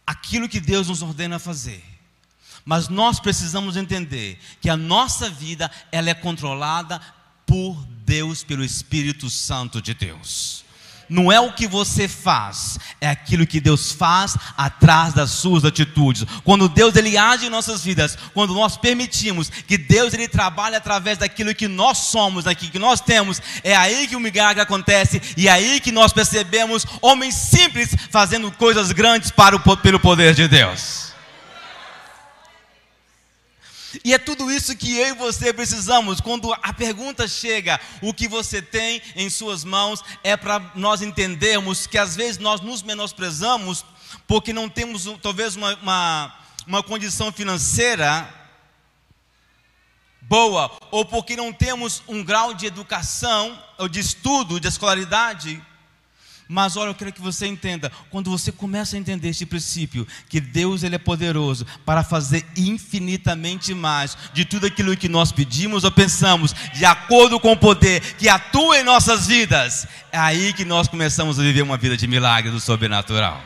aquilo 0.06 0.50
que 0.50 0.60
Deus 0.60 0.88
nos 0.88 1.02
ordena 1.02 1.40
fazer. 1.40 1.84
Mas 2.66 2.88
nós 2.88 3.20
precisamos 3.20 3.78
entender 3.78 4.40
que 4.62 4.70
a 4.70 4.78
nossa 4.78 5.30
vida 5.30 5.72
ela 5.92 6.10
é 6.10 6.14
controlada 6.14 7.02
por 7.46 7.76
Deus, 8.06 8.44
pelo 8.44 8.64
Espírito 8.64 9.30
Santo 9.30 9.82
de 9.82 9.94
Deus 9.94 10.64
não 11.10 11.32
é 11.32 11.40
o 11.40 11.52
que 11.52 11.68
você 11.68 12.08
faz, 12.08 12.78
é 13.02 13.10
aquilo 13.10 13.48
que 13.48 13.60
Deus 13.60 13.92
faz 13.92 14.38
atrás 14.56 15.14
das 15.14 15.32
suas 15.32 15.66
atitudes. 15.66 16.26
Quando 16.44 16.70
Deus 16.70 16.96
ele 16.96 17.18
age 17.18 17.48
em 17.48 17.50
nossas 17.50 17.84
vidas, 17.84 18.18
quando 18.34 18.54
nós 18.54 18.78
permitimos 18.78 19.50
que 19.50 19.78
Deus 19.78 20.14
ele 20.14 20.28
trabalhe 20.28 20.76
através 20.76 21.18
daquilo 21.18 21.56
que 21.56 21.68
nós 21.68 21.98
somos, 21.98 22.44
daquilo 22.44 22.72
que 22.72 22.80
nós 22.80 23.02
temos, 23.02 23.42
é 23.64 23.76
aí 23.76 24.08
que 24.08 24.16
o 24.16 24.20
milagre 24.20 24.62
acontece 24.62 25.22
e 25.36 25.48
é 25.48 25.52
aí 25.52 25.80
que 25.80 25.92
nós 25.92 26.14
percebemos 26.14 26.86
homens 27.02 27.36
simples 27.36 27.96
fazendo 28.10 28.52
coisas 28.52 28.92
grandes 28.92 29.32
para 29.32 29.56
o, 29.56 29.78
pelo 29.78 30.00
poder 30.00 30.34
de 30.34 30.48
Deus. 30.48 31.09
E 34.04 34.14
é 34.14 34.18
tudo 34.18 34.52
isso 34.52 34.76
que 34.76 34.98
eu 34.98 35.08
e 35.08 35.14
você 35.14 35.54
precisamos. 35.54 36.22
Quando 36.22 36.54
a 36.54 36.74
pergunta 36.74 37.28
chega, 37.28 37.80
o 38.02 38.14
que 38.14 38.28
você 38.28 38.62
tem 38.62 39.02
em 39.16 39.30
suas 39.30 39.64
mãos, 39.64 40.04
é 40.24 40.38
para 40.38 40.72
nós 40.76 41.02
entendermos 41.02 41.88
que 41.88 41.98
às 41.98 42.16
vezes 42.16 42.38
nós 42.38 42.62
nos 42.62 42.84
menosprezamos 42.84 43.86
porque 44.28 44.54
não 44.54 44.70
temos 44.70 45.06
talvez 45.22 45.56
uma, 45.56 45.76
uma, 45.76 46.36
uma 46.68 46.84
condição 46.84 47.32
financeira 47.32 48.36
boa, 50.22 50.72
ou 50.92 51.04
porque 51.04 51.36
não 51.36 51.52
temos 51.52 52.04
um 52.08 52.24
grau 52.24 52.54
de 52.54 52.68
educação, 52.68 53.60
ou 53.80 53.90
de 53.90 54.00
estudo, 54.00 54.60
de 54.60 54.68
escolaridade 54.68 55.60
mas 56.52 56.76
olha, 56.76 56.90
eu 56.90 56.96
quero 56.96 57.14
que 57.14 57.22
você 57.22 57.46
entenda, 57.46 57.92
quando 58.10 58.32
você 58.32 58.52
começa 58.52 58.96
a 58.96 59.00
entender 59.00 59.30
este 59.30 59.46
princípio, 59.46 60.08
que 60.28 60.42
Deus 60.42 60.82
ele 60.82 60.96
é 60.96 60.98
poderoso 60.98 61.64
para 61.86 62.04
fazer 62.04 62.44
infinitamente 62.58 63.72
mais 63.76 64.18
de 64.34 64.44
tudo 64.44 64.66
aquilo 64.66 64.98
que 64.98 65.08
nós 65.08 65.32
pedimos 65.32 65.84
ou 65.84 65.92
pensamos, 65.92 66.52
de 66.74 66.84
acordo 66.86 67.40
com 67.40 67.52
o 67.52 67.58
poder 67.58 68.16
que 68.16 68.28
atua 68.28 68.80
em 68.80 68.84
nossas 68.84 69.28
vidas, 69.28 69.88
é 70.12 70.18
aí 70.18 70.52
que 70.52 70.66
nós 70.66 70.88
começamos 70.88 71.40
a 71.40 71.44
viver 71.44 71.62
uma 71.62 71.78
vida 71.78 71.96
de 71.96 72.08
milagre 72.08 72.50
do 72.50 72.60
sobrenatural. 72.60 73.40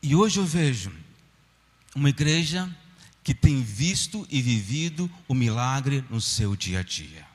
E 0.00 0.14
hoje 0.14 0.38
eu 0.38 0.46
vejo 0.46 0.92
uma 1.96 2.08
igreja 2.08 2.70
que 3.28 3.34
tem 3.34 3.62
visto 3.62 4.26
e 4.30 4.40
vivido 4.40 5.10
o 5.28 5.34
milagre 5.34 6.02
no 6.08 6.18
seu 6.18 6.56
dia 6.56 6.80
a 6.80 6.82
dia. 6.82 7.26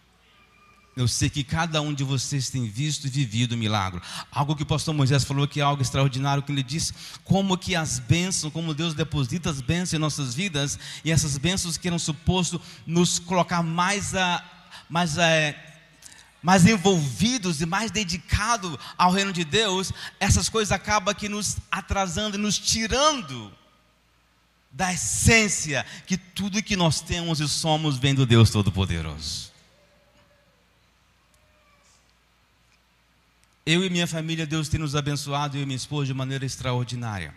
Eu 0.97 1.07
sei 1.07 1.29
que 1.29 1.43
cada 1.43 1.83
um 1.83 1.93
de 1.93 2.03
vocês 2.03 2.49
tem 2.49 2.67
visto 2.67 3.05
e 3.05 3.11
vivido 3.11 3.51
o 3.51 3.57
milagre. 3.57 4.01
Algo 4.31 4.55
que 4.55 4.63
o 4.63 4.65
pastor 4.65 4.91
Moisés 4.91 5.23
falou 5.23 5.47
que 5.47 5.59
é 5.59 5.63
algo 5.63 5.83
extraordinário, 5.83 6.41
que 6.41 6.51
ele 6.51 6.63
disse 6.63 6.93
como 7.23 7.55
que 7.55 7.75
as 7.75 7.99
bênçãos, 7.99 8.51
como 8.51 8.73
Deus 8.73 8.95
deposita 8.95 9.51
as 9.51 9.61
bênçãos 9.61 9.93
em 9.93 9.99
nossas 9.99 10.33
vidas, 10.33 10.79
e 11.05 11.11
essas 11.11 11.37
bênçãos 11.37 11.77
que 11.77 11.87
eram 11.87 11.99
suposto 11.99 12.59
nos 12.87 13.19
colocar 13.19 13.61
mais 13.61 14.15
a, 14.15 14.43
mais 14.89 15.19
a, 15.19 15.53
mais 16.41 16.65
envolvidos 16.65 17.61
e 17.61 17.67
mais 17.67 17.91
dedicados 17.91 18.75
ao 18.97 19.11
reino 19.11 19.31
de 19.31 19.45
Deus, 19.45 19.93
essas 20.19 20.49
coisas 20.49 20.71
acabam 20.71 21.13
que 21.13 21.29
nos 21.29 21.57
atrasando, 21.71 22.35
nos 22.39 22.57
tirando 22.57 23.53
da 24.73 24.91
essência 24.91 25.85
que 26.07 26.17
tudo 26.17 26.63
que 26.63 26.75
nós 26.75 26.99
temos 26.99 27.39
e 27.39 27.47
somos 27.47 27.97
vem 27.97 28.15
do 28.15 28.25
Deus 28.25 28.49
Todo-Poderoso. 28.49 29.53
Eu 33.65 33.85
e 33.85 33.89
minha 33.89 34.07
família, 34.07 34.45
Deus 34.45 34.67
tem 34.67 34.79
nos 34.79 34.95
abençoado, 34.95 35.55
eu 35.55 35.61
e 35.61 35.65
minha 35.65 35.77
esposa, 35.77 36.07
de 36.07 36.13
maneira 36.13 36.43
extraordinária. 36.43 37.33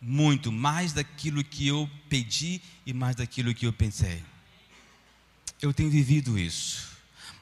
Muito, 0.00 0.50
mais 0.50 0.92
daquilo 0.92 1.44
que 1.44 1.68
eu 1.68 1.88
pedi 2.08 2.60
e 2.84 2.92
mais 2.92 3.14
daquilo 3.14 3.54
que 3.54 3.66
eu 3.66 3.72
pensei. 3.72 4.24
Eu 5.60 5.72
tenho 5.72 5.90
vivido 5.90 6.36
isso. 6.36 6.90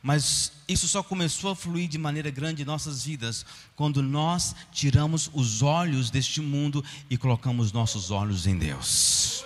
Mas 0.02 0.52
isso 0.72 0.86
só 0.86 1.02
começou 1.02 1.50
a 1.50 1.56
fluir 1.56 1.88
de 1.88 1.98
maneira 1.98 2.30
grande 2.30 2.62
em 2.62 2.64
nossas 2.64 3.04
vidas 3.04 3.44
quando 3.74 4.02
nós 4.02 4.54
tiramos 4.70 5.28
os 5.34 5.62
olhos 5.62 6.10
deste 6.10 6.40
mundo 6.40 6.84
e 7.10 7.16
colocamos 7.16 7.72
nossos 7.72 8.10
olhos 8.12 8.46
em 8.46 8.56
Deus. 8.56 9.44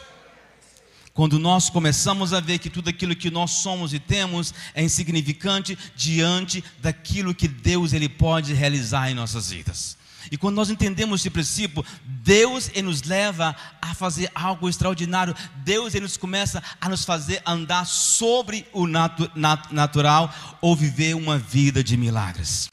Quando 1.15 1.39
nós 1.39 1.71
começamos 1.71 2.35
a 2.35 2.41
ver 2.41 2.59
que 2.59 2.69
tudo 2.69 2.91
aquilo 2.91 3.17
que 3.17 3.31
nós 3.31 3.53
somos 3.53 3.95
e 3.95 3.99
temos 3.99 4.53
é 4.75 4.83
insignificante 4.83 5.79
diante 5.97 6.63
daquilo 6.83 7.35
que 7.35 7.49
Deus 7.49 7.93
ele 7.93 8.09
pode 8.09 8.53
realizar 8.53 9.11
em 9.11 9.15
nossas 9.15 9.51
vidas. 9.51 9.97
E 10.31 10.37
quando 10.37 10.57
nós 10.57 10.71
entendemos 10.71 11.21
esse 11.21 11.31
princípio, 11.31 11.85
Deus 12.05 12.71
ele 12.71 12.83
nos 12.83 13.03
leva 13.03 13.55
a 13.81 13.95
fazer 13.95 14.31
algo 14.35 14.69
extraordinário. 14.69 15.35
Deus 15.57 15.95
ele 15.95 16.05
nos 16.05 16.17
começa 16.17 16.63
a 16.81 16.89
nos 16.89 17.05
fazer 17.05 17.43
andar 17.47 17.87
sobre 17.87 18.67
o 18.73 18.87
natu 18.87 19.31
nat 19.35 19.71
natural 19.71 20.33
ou 20.61 20.75
viver 20.75 21.15
uma 21.15 21.39
vida 21.39 21.83
de 21.83 21.97
milagres. 21.97 22.71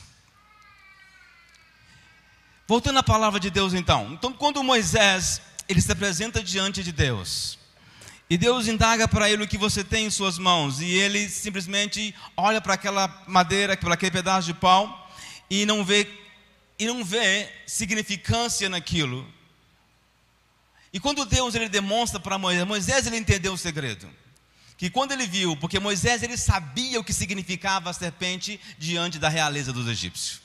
Voltando 2.67 2.99
à 2.99 3.03
palavra 3.03 3.39
de 3.39 3.49
Deus 3.49 3.73
então. 3.73 4.13
Então 4.13 4.31
quando 4.31 4.63
Moisés 4.63 5.41
ele 5.67 5.81
se 5.81 5.91
apresenta 5.91 6.43
diante 6.43 6.83
de 6.83 6.91
Deus, 6.91 7.57
e 8.31 8.37
Deus 8.37 8.65
indaga 8.65 9.09
para 9.09 9.29
ele 9.29 9.43
o 9.43 9.47
que 9.47 9.57
você 9.57 9.83
tem 9.83 10.05
em 10.05 10.09
suas 10.09 10.37
mãos, 10.37 10.79
e 10.79 10.85
ele 10.85 11.27
simplesmente 11.27 12.15
olha 12.37 12.61
para 12.61 12.75
aquela 12.75 13.23
madeira, 13.27 13.75
para 13.75 13.93
aquele 13.93 14.11
pedaço 14.11 14.47
de 14.47 14.53
pau, 14.53 15.11
e 15.49 15.65
não 15.65 15.83
vê 15.83 16.07
e 16.81 16.87
não 16.87 17.05
vê 17.05 17.47
significância 17.67 18.67
naquilo. 18.67 19.31
E 20.91 20.99
quando 20.99 21.25
Deus 21.25 21.53
ele 21.53 21.69
demonstra 21.69 22.19
para 22.19 22.39
Moisés, 22.39 22.67
Moisés 22.67 23.05
ele 23.05 23.17
entendeu 23.17 23.53
o 23.53 23.57
segredo. 23.57 24.09
Que 24.79 24.89
quando 24.89 25.11
ele 25.11 25.27
viu, 25.27 25.55
porque 25.55 25.79
Moisés 25.79 26.23
ele 26.23 26.35
sabia 26.35 26.99
o 26.99 27.03
que 27.03 27.13
significava 27.13 27.91
a 27.91 27.93
serpente 27.93 28.59
diante 28.79 29.19
da 29.19 29.29
realeza 29.29 29.71
dos 29.71 29.87
egípcios. 29.87 30.41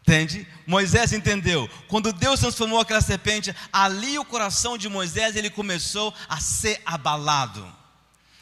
Entende? 0.00 0.44
Moisés 0.66 1.12
entendeu. 1.12 1.70
Quando 1.86 2.12
Deus 2.12 2.40
transformou 2.40 2.80
aquela 2.80 3.00
serpente, 3.00 3.54
ali 3.72 4.18
o 4.18 4.24
coração 4.24 4.76
de 4.76 4.88
Moisés 4.88 5.36
ele 5.36 5.50
começou 5.50 6.12
a 6.28 6.40
ser 6.40 6.82
abalado. 6.84 7.64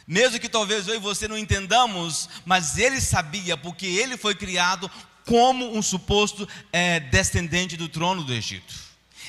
Mesmo 0.07 0.41
que 0.41 0.49
talvez 0.49 0.89
eu 0.89 0.95
e 0.95 0.99
você 0.99 1.29
não 1.29 1.37
entendamos, 1.37 2.29
mas 2.47 2.79
ele 2.79 3.03
sabia, 3.03 3.57
porque 3.57 3.87
ele 3.87 4.17
foi 4.17 4.35
criado 4.35 4.91
como 5.31 5.77
um 5.77 5.81
suposto 5.81 6.49
é, 6.73 6.99
descendente 6.99 7.77
do 7.77 7.89
trono 7.89 8.25
do 8.25 8.35
Egito. 8.35 8.75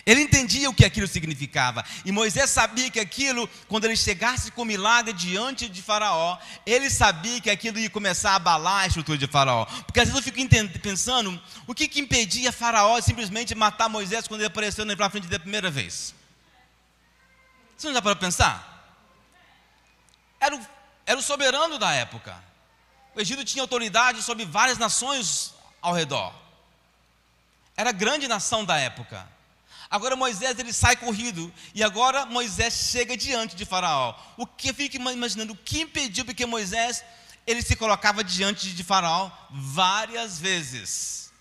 Ele 0.04 0.22
entendia 0.22 0.68
o 0.68 0.74
que 0.74 0.84
aquilo 0.84 1.08
significava. 1.08 1.86
E 2.04 2.12
Moisés 2.12 2.50
sabia 2.50 2.90
que 2.90 3.00
aquilo, 3.00 3.48
quando 3.68 3.86
ele 3.86 3.96
chegasse 3.96 4.50
com 4.50 4.66
milagre 4.66 5.14
diante 5.14 5.70
de 5.70 5.80
Faraó, 5.80 6.40
ele 6.66 6.90
sabia 6.90 7.40
que 7.40 7.52
aquilo 7.52 7.78
ia 7.78 7.88
começar 7.88 8.32
a 8.32 8.36
abalar 8.38 8.82
a 8.82 8.88
estrutura 8.88 9.16
de 9.16 9.28
Faraó. 9.28 9.66
Porque 9.66 10.00
às 10.00 10.10
vezes 10.10 10.26
eu 10.26 10.34
fico 10.34 10.80
pensando, 10.82 11.40
o 11.68 11.76
que, 11.76 11.88
que 11.88 12.00
impedia 12.00 12.52
Faraó 12.52 13.00
simplesmente 13.00 13.54
matar 13.54 13.88
Moisés 13.88 14.28
quando 14.28 14.42
ele 14.42 14.48
apareceu 14.48 14.84
na 14.84 15.08
frente 15.08 15.28
da 15.28 15.38
primeira 15.38 15.70
vez? 15.70 16.16
Você 17.78 17.86
não 17.86 17.94
dá 17.94 18.02
para 18.02 18.16
pensar? 18.16 18.98
Era 20.40 20.56
o, 20.56 20.68
era 21.06 21.20
o 21.20 21.22
soberano 21.22 21.78
da 21.78 21.92
época. 21.92 22.44
O 23.14 23.22
Egito 23.22 23.46
tinha 23.46 23.62
autoridade 23.62 24.24
sobre 24.24 24.46
várias 24.46 24.80
nações 24.80 25.61
ao 25.82 25.94
redor. 25.94 26.34
Era 27.76 27.92
grande 27.92 28.28
nação 28.28 28.64
da 28.64 28.78
época. 28.78 29.28
Agora 29.90 30.16
Moisés 30.16 30.58
ele 30.58 30.72
sai 30.72 30.96
corrido 30.96 31.52
e 31.76 31.84
agora 31.84 32.26
Moisés 32.26 32.74
chega 32.92 33.18
diante 33.18 33.56
de 33.56 33.66
Faraó. 33.66 34.16
O 34.38 34.46
que 34.46 34.70
eu 34.70 34.74
fico 34.74 34.96
imaginando 34.96 35.54
o 35.54 35.58
que 35.58 35.82
impediu 35.82 36.24
porque 36.24 36.46
Moisés 36.46 37.04
ele 37.46 37.62
se 37.62 37.76
colocava 37.76 38.24
diante 38.24 38.72
de 38.74 38.84
Faraó 38.84 39.30
várias 39.50 40.40
vezes. 40.40 41.32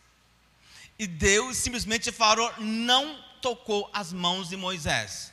E 0.99 1.07
Deus 1.07 1.59
simplesmente 1.59 2.11
Faraó 2.11 2.53
não 2.59 3.23
tocou 3.41 3.89
as 3.93 4.13
mãos 4.13 4.49
de 4.49 4.57
Moisés. 4.57 5.33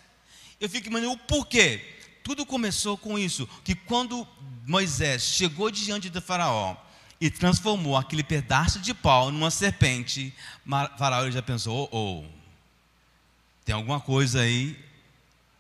Eu 0.60 0.70
fico 0.70 0.88
imaginando 0.88 1.15
o 1.15 1.26
porquê. 1.26 1.96
Tudo 2.24 2.46
começou 2.46 2.98
com 2.98 3.17
isso, 3.17 3.48
que 3.63 3.74
quando 3.74 4.28
Moisés 4.65 5.24
chegou 5.24 5.72
diante 5.72 6.10
de 6.10 6.22
Faraó, 6.22 6.76
e 7.19 7.30
transformou 7.30 7.97
aquele 7.97 8.23
pedaço 8.23 8.80
de 8.80 8.93
pau 8.93 9.32
numa 9.32 9.49
serpente, 9.49 10.34
Faraó 10.97 11.30
já 11.32 11.41
pensou: 11.41 11.89
oh, 11.91 11.97
oh, 11.97 12.25
tem 13.65 13.73
alguma 13.73 13.99
coisa 13.99 14.41
aí 14.41 14.77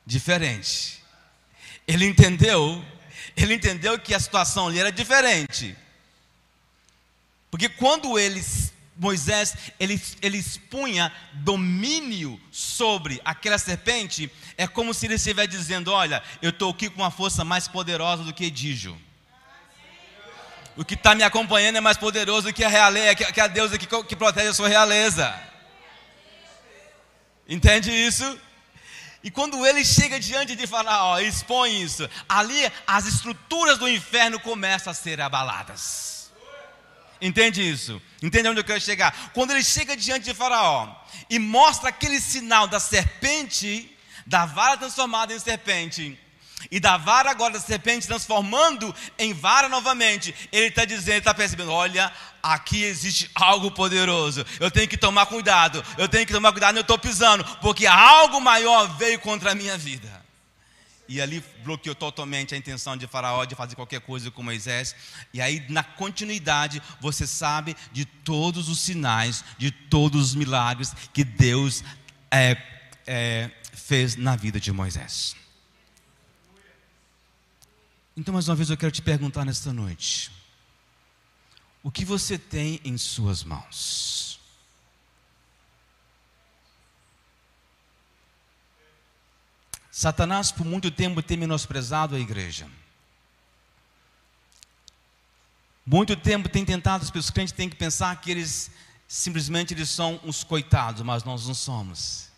diferente. 0.05 1.03
Ele 1.87 2.05
entendeu, 2.05 2.83
ele 3.35 3.53
entendeu 3.53 3.97
que 3.99 4.13
a 4.13 4.19
situação 4.19 4.67
ali 4.67 4.79
era 4.79 4.91
diferente. 4.91 5.75
Porque 7.49 7.69
quando 7.69 8.19
eles 8.19 8.73
Moisés 8.99 9.55
ele, 9.79 10.01
ele 10.21 10.37
expunha 10.37 11.13
domínio 11.33 12.39
sobre 12.51 13.21
aquela 13.23 13.57
serpente, 13.57 14.31
é 14.57 14.67
como 14.67 14.93
se 14.93 15.05
ele 15.05 15.15
estivesse 15.15 15.49
dizendo: 15.49 15.91
Olha, 15.91 16.21
eu 16.41 16.49
estou 16.49 16.71
aqui 16.71 16.89
com 16.89 17.01
uma 17.01 17.11
força 17.11 17.43
mais 17.43 17.67
poderosa 17.67 18.23
do 18.23 18.33
que 18.33 18.45
Edígio. 18.45 18.99
O 20.77 20.85
que 20.85 20.93
está 20.93 21.15
me 21.15 21.23
acompanhando 21.23 21.77
é 21.77 21.81
mais 21.81 21.97
poderoso 21.97 22.53
que 22.53 22.63
a 22.63 22.69
realeza, 22.69 23.15
que 23.15 23.41
a 23.41 23.47
deusa 23.47 23.79
que, 23.79 23.87
que 24.03 24.15
protege 24.15 24.49
a 24.49 24.53
sua 24.53 24.67
realeza. 24.67 25.33
Entende 27.49 27.91
isso? 27.91 28.39
E 29.23 29.31
quando 29.31 29.65
ele 29.65 29.83
chega 29.83 30.19
diante 30.19 30.55
de 30.55 30.67
Faraó 30.67 31.19
e 31.19 31.27
expõe 31.27 31.81
isso, 31.81 32.07
ali 32.29 32.71
as 32.85 33.07
estruturas 33.07 33.79
do 33.79 33.89
inferno 33.89 34.39
começam 34.39 34.91
a 34.91 34.93
ser 34.93 35.19
abaladas. 35.19 36.31
Entende 37.19 37.67
isso? 37.67 37.99
Entende 38.21 38.47
onde 38.47 38.59
eu 38.59 38.63
quero 38.63 38.79
chegar? 38.79 39.31
Quando 39.33 39.51
ele 39.51 39.63
chega 39.63 39.97
diante 39.97 40.25
de 40.25 40.35
Faraó 40.35 40.95
e 41.27 41.39
mostra 41.39 41.89
aquele 41.89 42.21
sinal 42.21 42.67
da 42.67 42.79
serpente, 42.79 43.97
da 44.27 44.45
vara 44.45 44.77
transformada 44.77 45.33
em 45.33 45.39
serpente, 45.39 46.19
e 46.71 46.79
da 46.79 46.97
vara 46.97 47.31
agora 47.31 47.53
da 47.53 47.59
serpente 47.59 48.07
transformando 48.07 48.93
em 49.17 49.33
vara 49.33 49.69
novamente, 49.69 50.33
ele 50.51 50.67
está 50.67 50.85
dizendo, 50.85 51.19
está 51.19 51.33
percebendo: 51.33 51.71
olha, 51.71 52.11
aqui 52.41 52.83
existe 52.83 53.29
algo 53.35 53.71
poderoso. 53.71 54.45
Eu 54.59 54.71
tenho 54.71 54.87
que 54.87 54.97
tomar 54.97 55.27
cuidado, 55.27 55.83
eu 55.97 56.09
tenho 56.09 56.25
que 56.25 56.33
tomar 56.33 56.51
cuidado, 56.51 56.77
eu 56.77 56.81
estou 56.81 56.97
pisando, 56.97 57.43
porque 57.61 57.85
algo 57.85 58.41
maior 58.41 58.97
veio 58.97 59.19
contra 59.19 59.51
a 59.51 59.55
minha 59.55 59.77
vida 59.77 60.27
e 61.07 61.21
ali 61.21 61.43
bloqueou 61.63 61.95
totalmente 61.95 62.53
a 62.53 62.57
intenção 62.57 62.97
de 62.97 63.07
Faraó 63.07 63.45
de 63.45 63.55
fazer 63.55 63.75
qualquer 63.75 64.01
coisa 64.01 64.29
com 64.29 64.43
Moisés. 64.43 64.93
E 65.33 65.39
aí, 65.39 65.65
na 65.69 65.83
continuidade, 65.83 66.81
você 66.99 67.25
sabe 67.25 67.75
de 67.91 68.03
todos 68.05 68.67
os 68.67 68.79
sinais, 68.79 69.43
de 69.57 69.71
todos 69.71 70.29
os 70.29 70.35
milagres 70.35 70.93
que 71.13 71.23
Deus 71.23 71.83
é, 72.29 72.57
é, 73.05 73.49
fez 73.73 74.15
na 74.15 74.35
vida 74.35 74.59
de 74.59 74.71
Moisés. 74.71 75.35
Então, 78.17 78.33
mais 78.33 78.49
uma 78.49 78.55
vez, 78.55 78.71
eu 78.71 78.75
quero 78.75 78.91
te 78.91 79.01
perguntar 79.01 79.45
nesta 79.45 79.71
noite: 79.71 80.31
o 81.83 81.91
que 81.91 82.03
você 82.03 82.35
tem 82.35 82.81
em 82.83 82.97
suas 82.97 83.43
mãos? 83.43 84.39
Satanás 89.91 90.51
por 90.51 90.65
muito 90.65 90.89
tempo 90.89 91.21
tem 91.21 91.37
menosprezado 91.37 92.15
a 92.15 92.19
igreja. 92.19 92.67
Muito 95.85 96.15
tempo 96.17 96.49
tem 96.49 96.65
tentado, 96.65 97.03
os 97.15 97.29
crentes 97.29 97.53
têm 97.53 97.69
que 97.69 97.75
pensar 97.75 98.19
que 98.19 98.29
eles 98.29 98.71
simplesmente 99.07 99.73
eles 99.73 99.89
são 99.89 100.19
uns 100.23 100.43
coitados, 100.43 101.01
mas 101.03 101.23
nós 101.23 101.47
não 101.47 101.53
somos. 101.53 102.29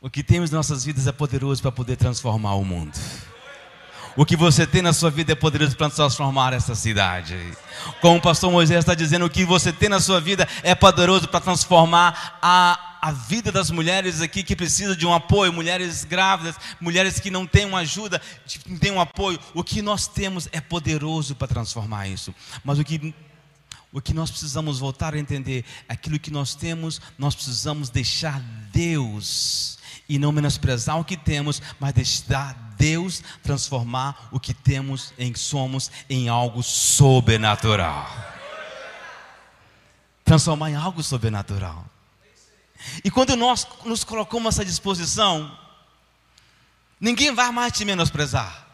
O 0.00 0.08
que 0.08 0.22
temos 0.22 0.50
em 0.50 0.54
nossas 0.54 0.84
vidas 0.84 1.06
é 1.06 1.12
poderoso 1.12 1.60
para 1.60 1.72
poder 1.72 1.96
transformar 1.96 2.54
o 2.54 2.64
mundo. 2.64 2.96
O 4.18 4.26
que 4.26 4.36
você 4.36 4.66
tem 4.66 4.82
na 4.82 4.92
sua 4.92 5.12
vida 5.12 5.30
é 5.30 5.36
poderoso 5.36 5.76
para 5.76 5.88
transformar 5.88 6.52
essa 6.52 6.74
cidade. 6.74 7.38
Como 8.00 8.18
o 8.18 8.20
pastor 8.20 8.50
Moisés 8.50 8.80
está 8.80 8.92
dizendo, 8.92 9.24
o 9.24 9.30
que 9.30 9.44
você 9.44 9.72
tem 9.72 9.88
na 9.88 10.00
sua 10.00 10.20
vida 10.20 10.48
é 10.64 10.74
poderoso 10.74 11.28
para 11.28 11.40
transformar 11.40 12.36
a 12.42 12.86
a 13.00 13.12
vida 13.12 13.52
das 13.52 13.70
mulheres 13.70 14.20
aqui 14.20 14.42
que 14.42 14.56
precisam 14.56 14.96
de 14.96 15.06
um 15.06 15.14
apoio, 15.14 15.52
mulheres 15.52 16.02
grávidas, 16.02 16.56
mulheres 16.80 17.20
que 17.20 17.30
não 17.30 17.46
têm 17.46 17.64
uma 17.64 17.78
ajuda, 17.78 18.20
não 18.66 18.76
têm 18.76 18.90
um 18.90 19.00
apoio. 19.00 19.38
O 19.54 19.62
que 19.62 19.80
nós 19.80 20.08
temos 20.08 20.48
é 20.50 20.60
poderoso 20.60 21.36
para 21.36 21.46
transformar 21.46 22.08
isso. 22.08 22.34
Mas 22.64 22.76
o 22.76 22.82
que 22.82 23.14
o 23.92 24.00
que 24.00 24.12
nós 24.12 24.32
precisamos 24.32 24.80
voltar 24.80 25.14
a 25.14 25.18
entender, 25.18 25.64
aquilo 25.88 26.18
que 26.18 26.32
nós 26.32 26.56
temos, 26.56 27.00
nós 27.16 27.36
precisamos 27.36 27.88
deixar 27.88 28.40
Deus 28.72 29.78
e 30.08 30.18
não 30.18 30.32
menosprezar 30.32 30.98
o 30.98 31.04
que 31.04 31.16
temos, 31.16 31.62
mas 31.78 31.92
deixar 31.92 32.67
Deus 32.78 33.22
transformar 33.42 34.28
o 34.30 34.38
que 34.38 34.54
temos 34.54 35.12
em 35.18 35.34
somos 35.34 35.90
em 36.08 36.28
algo 36.28 36.62
sobrenatural. 36.62 38.08
Transformar 40.24 40.70
em 40.70 40.76
algo 40.76 41.02
sobrenatural. 41.02 41.84
E 43.04 43.10
quando 43.10 43.34
nós 43.34 43.66
nos 43.84 44.04
colocamos 44.04 44.54
essa 44.54 44.64
disposição, 44.64 45.58
ninguém 47.00 47.34
vai 47.34 47.50
mais 47.50 47.72
te 47.72 47.84
menosprezar. 47.84 48.66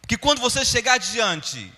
Porque 0.00 0.16
quando 0.16 0.40
você 0.40 0.64
chegar 0.64 0.98
diante 0.98 1.72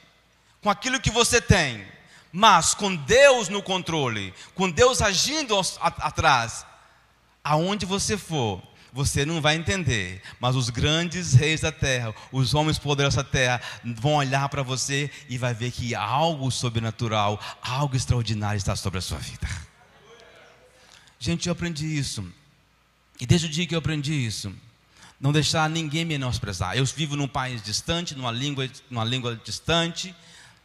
com 0.61 0.69
aquilo 0.69 1.01
que 1.01 1.11
você 1.11 1.41
tem, 1.41 1.87
mas 2.31 2.75
com 2.75 2.95
Deus 2.95 3.49
no 3.49 3.63
controle, 3.63 4.35
com 4.55 4.71
Deus 4.71 5.01
agindo 5.01 5.59
atrás, 5.81 6.67
aonde 7.43 7.87
você 7.87 8.19
for, 8.19 8.63
você 8.93 9.25
não 9.25 9.41
vai 9.41 9.57
entender, 9.57 10.23
mas 10.41 10.57
os 10.57 10.71
grandes 10.71 11.35
reis 11.35 11.61
da 11.61 11.73
terra, 11.73 12.15
os 12.33 12.55
homens 12.55 12.79
poderosos 12.79 13.17
da 13.17 13.25
terra, 13.25 13.61
vão 13.85 14.15
olhar 14.15 14.49
para 14.49 14.63
você 14.63 15.11
e 15.29 15.37
vai 15.37 15.55
ver 15.55 15.71
que 15.71 15.95
algo 15.95 16.51
sobrenatural, 16.51 17.41
algo 17.63 17.97
extraordinário 17.97 18.57
está 18.57 18.75
sobre 18.75 18.99
a 18.99 19.03
sua 19.03 19.19
vida. 19.19 19.49
Gente, 21.19 21.49
eu 21.49 21.53
aprendi 21.53 21.87
isso. 21.87 22.25
E 23.21 23.27
desde 23.27 23.47
o 23.47 23.51
dia 23.51 23.67
que 23.67 23.75
eu 23.75 23.79
aprendi 23.79 24.15
isso, 24.15 24.55
não 25.21 25.33
deixar 25.33 25.69
ninguém 25.69 26.05
menosprezar. 26.05 26.77
Eu 26.77 26.85
vivo 26.85 27.17
num 27.17 27.27
país 27.27 27.63
distante, 27.63 28.15
numa 28.15 28.31
língua, 28.31 28.71
numa 28.89 29.05
língua 29.05 29.41
distante, 29.45 30.15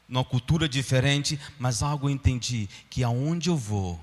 numa 0.07 0.23
cultura 0.23 0.69
diferente, 0.69 1.39
mas 1.57 1.81
algo 1.81 2.07
eu 2.07 2.13
entendi 2.13 2.69
que 2.89 3.03
aonde 3.03 3.49
eu 3.49 3.57
vou, 3.57 3.99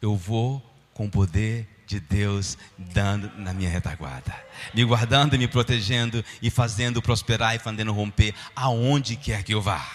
eu 0.00 0.16
vou 0.16 0.62
com 0.94 1.08
poder 1.10 1.68
de 1.92 2.00
Deus 2.00 2.56
dando 2.78 3.30
na 3.36 3.52
minha 3.52 3.68
retaguarda, 3.68 4.34
me 4.72 4.82
guardando, 4.84 5.38
me 5.38 5.46
protegendo 5.46 6.24
e 6.40 6.48
fazendo 6.48 7.02
prosperar 7.02 7.54
e 7.54 7.58
fazendo 7.58 7.92
romper 7.92 8.34
aonde 8.56 9.16
quer 9.16 9.42
que 9.42 9.52
eu 9.52 9.60
vá. 9.60 9.86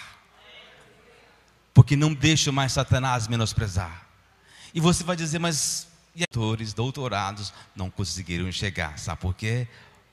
Porque 1.74 1.96
não 1.96 2.14
deixo 2.14 2.52
mais 2.52 2.72
Satanás 2.72 3.26
menosprezar. 3.26 4.06
E 4.72 4.80
você 4.80 5.02
vai 5.02 5.16
dizer, 5.16 5.38
mas 5.38 5.88
e 6.14 6.22
autores, 6.22 6.72
doutorados 6.72 7.52
não 7.74 7.90
conseguiram 7.90 8.50
chegar. 8.50 8.98
Sabe 8.98 9.20
por 9.20 9.34
quê? 9.34 9.66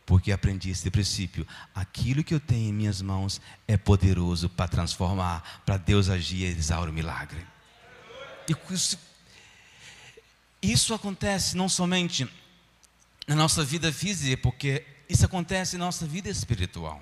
Porque 0.06 0.32
aprendi 0.32 0.69
esse 0.69 0.89
princípio. 0.89 1.48
Aquilo 1.74 2.24
que 2.24 2.34
eu 2.34 2.39
tenho 2.39 2.69
em 2.69 2.74
minhas 2.74 3.02
mãos 3.02 3.41
é 3.67 3.76
poderoso 3.78 4.48
para 4.50 4.67
transformar, 4.67 5.62
para 5.65 5.78
Deus 5.78 6.10
agir 6.10 6.45
e 6.45 6.45
exaurar 6.45 6.89
o 6.89 6.93
milagre. 6.93 7.45
E 8.48 8.54
isso, 10.71 10.93
acontece 10.93 11.56
não 11.56 11.67
somente 11.67 12.30
na 13.28 13.36
nossa 13.36 13.63
vida 13.63 13.91
física, 13.91 14.41
porque 14.41 14.86
isso 15.10 15.25
acontece 15.25 15.78
na 15.78 15.86
nossa 15.86 16.06
vida 16.06 16.30
espiritual. 16.30 17.01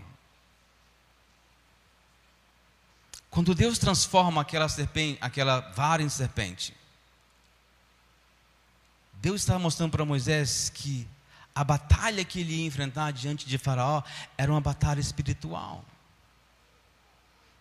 Quando 3.30 3.56
Deus 3.56 3.80
transforma 3.80 4.42
aquela 4.42 4.70
serpente, 4.70 5.18
aquela 5.20 5.60
vara 5.72 6.04
em 6.04 6.10
serpente, 6.10 6.74
Deus 9.14 9.42
estava 9.42 9.58
mostrando 9.58 9.92
para 9.92 10.06
Moisés 10.06 10.70
que 10.70 11.08
a 11.56 11.64
batalha 11.64 12.26
que 12.26 12.42
ele 12.42 12.56
ia 12.56 12.66
enfrentar 12.66 13.12
diante 13.12 13.48
de 13.48 13.58
Faraó 13.58 14.04
era 14.38 14.52
uma 14.52 14.62
batalha 14.62 15.00
espiritual. 15.00 15.84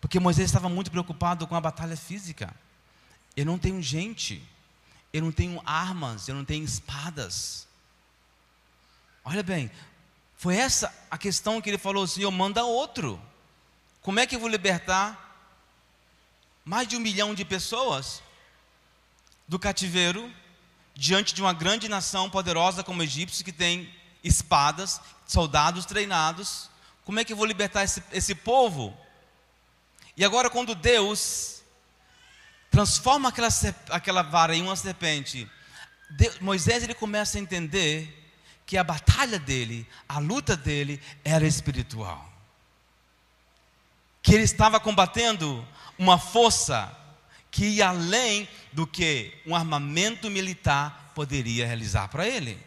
Porque 0.01 0.19
Moisés 0.19 0.49
estava 0.49 0.67
muito 0.67 0.91
preocupado 0.91 1.47
com 1.47 1.55
a 1.55 1.61
batalha 1.61 1.95
física. 1.95 2.53
Eu 3.35 3.45
não 3.45 3.57
tenho 3.57 3.81
gente, 3.81 4.43
eu 5.13 5.21
não 5.21 5.31
tenho 5.31 5.61
armas, 5.65 6.27
eu 6.27 6.35
não 6.35 6.43
tenho 6.43 6.65
espadas. 6.65 7.67
Olha 9.23 9.43
bem, 9.43 9.71
foi 10.35 10.57
essa 10.57 10.93
a 11.09 11.17
questão 11.17 11.61
que 11.61 11.69
ele 11.69 11.77
falou: 11.77 12.05
Senhor, 12.05 12.31
manda 12.31 12.65
outro. 12.65 13.21
Como 14.01 14.19
é 14.19 14.27
que 14.27 14.35
eu 14.35 14.39
vou 14.39 14.49
libertar 14.49 15.23
mais 16.65 16.87
de 16.87 16.95
um 16.95 16.99
milhão 16.99 17.33
de 17.33 17.45
pessoas 17.45 18.21
do 19.47 19.59
cativeiro 19.59 20.33
diante 20.95 21.33
de 21.33 21.41
uma 21.41 21.53
grande 21.53 21.87
nação 21.89 22.29
poderosa 22.29 22.83
como 22.83 23.01
o 23.01 23.03
egípcio, 23.03 23.43
que 23.43 23.51
tem 23.51 23.93
espadas, 24.23 25.01
soldados 25.27 25.85
treinados. 25.85 26.69
Como 27.03 27.19
é 27.19 27.25
que 27.25 27.33
eu 27.33 27.37
vou 27.37 27.45
libertar 27.45 27.83
esse, 27.83 28.01
esse 28.11 28.33
povo? 28.33 28.95
E 30.15 30.23
agora, 30.23 30.49
quando 30.49 30.75
Deus 30.75 31.62
transforma 32.73 33.29
aquela, 33.29 33.49
aquela 33.91 34.23
vara 34.23 34.55
em 34.55 34.63
uma 34.63 34.75
serpente, 34.75 35.47
Deus, 36.09 36.39
Moisés 36.39 36.81
ele 36.81 36.95
começa 36.95 37.37
a 37.37 37.41
entender 37.41 38.31
que 38.65 38.79
a 38.79 38.83
batalha 38.83 39.37
dele, 39.37 39.87
a 40.09 40.17
luta 40.17 40.57
dele 40.57 40.99
era 41.23 41.45
espiritual. 41.45 42.33
que 44.23 44.33
ele 44.33 44.43
estava 44.43 44.79
combatendo 44.79 45.67
uma 45.99 46.17
força 46.17 46.97
que 47.51 47.65
ia 47.65 47.89
além 47.89 48.47
do 48.71 48.87
que 48.87 49.33
um 49.45 49.55
armamento 49.55 50.29
militar 50.31 51.11
poderia 51.13 51.67
realizar 51.67 52.07
para 52.07 52.27
ele. 52.27 52.57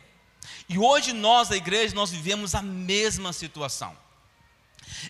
E 0.68 0.78
hoje 0.78 1.14
nós, 1.14 1.50
a 1.50 1.56
igreja, 1.56 1.94
nós 1.94 2.10
vivemos 2.10 2.54
a 2.54 2.62
mesma 2.62 3.32
situação. 3.32 3.96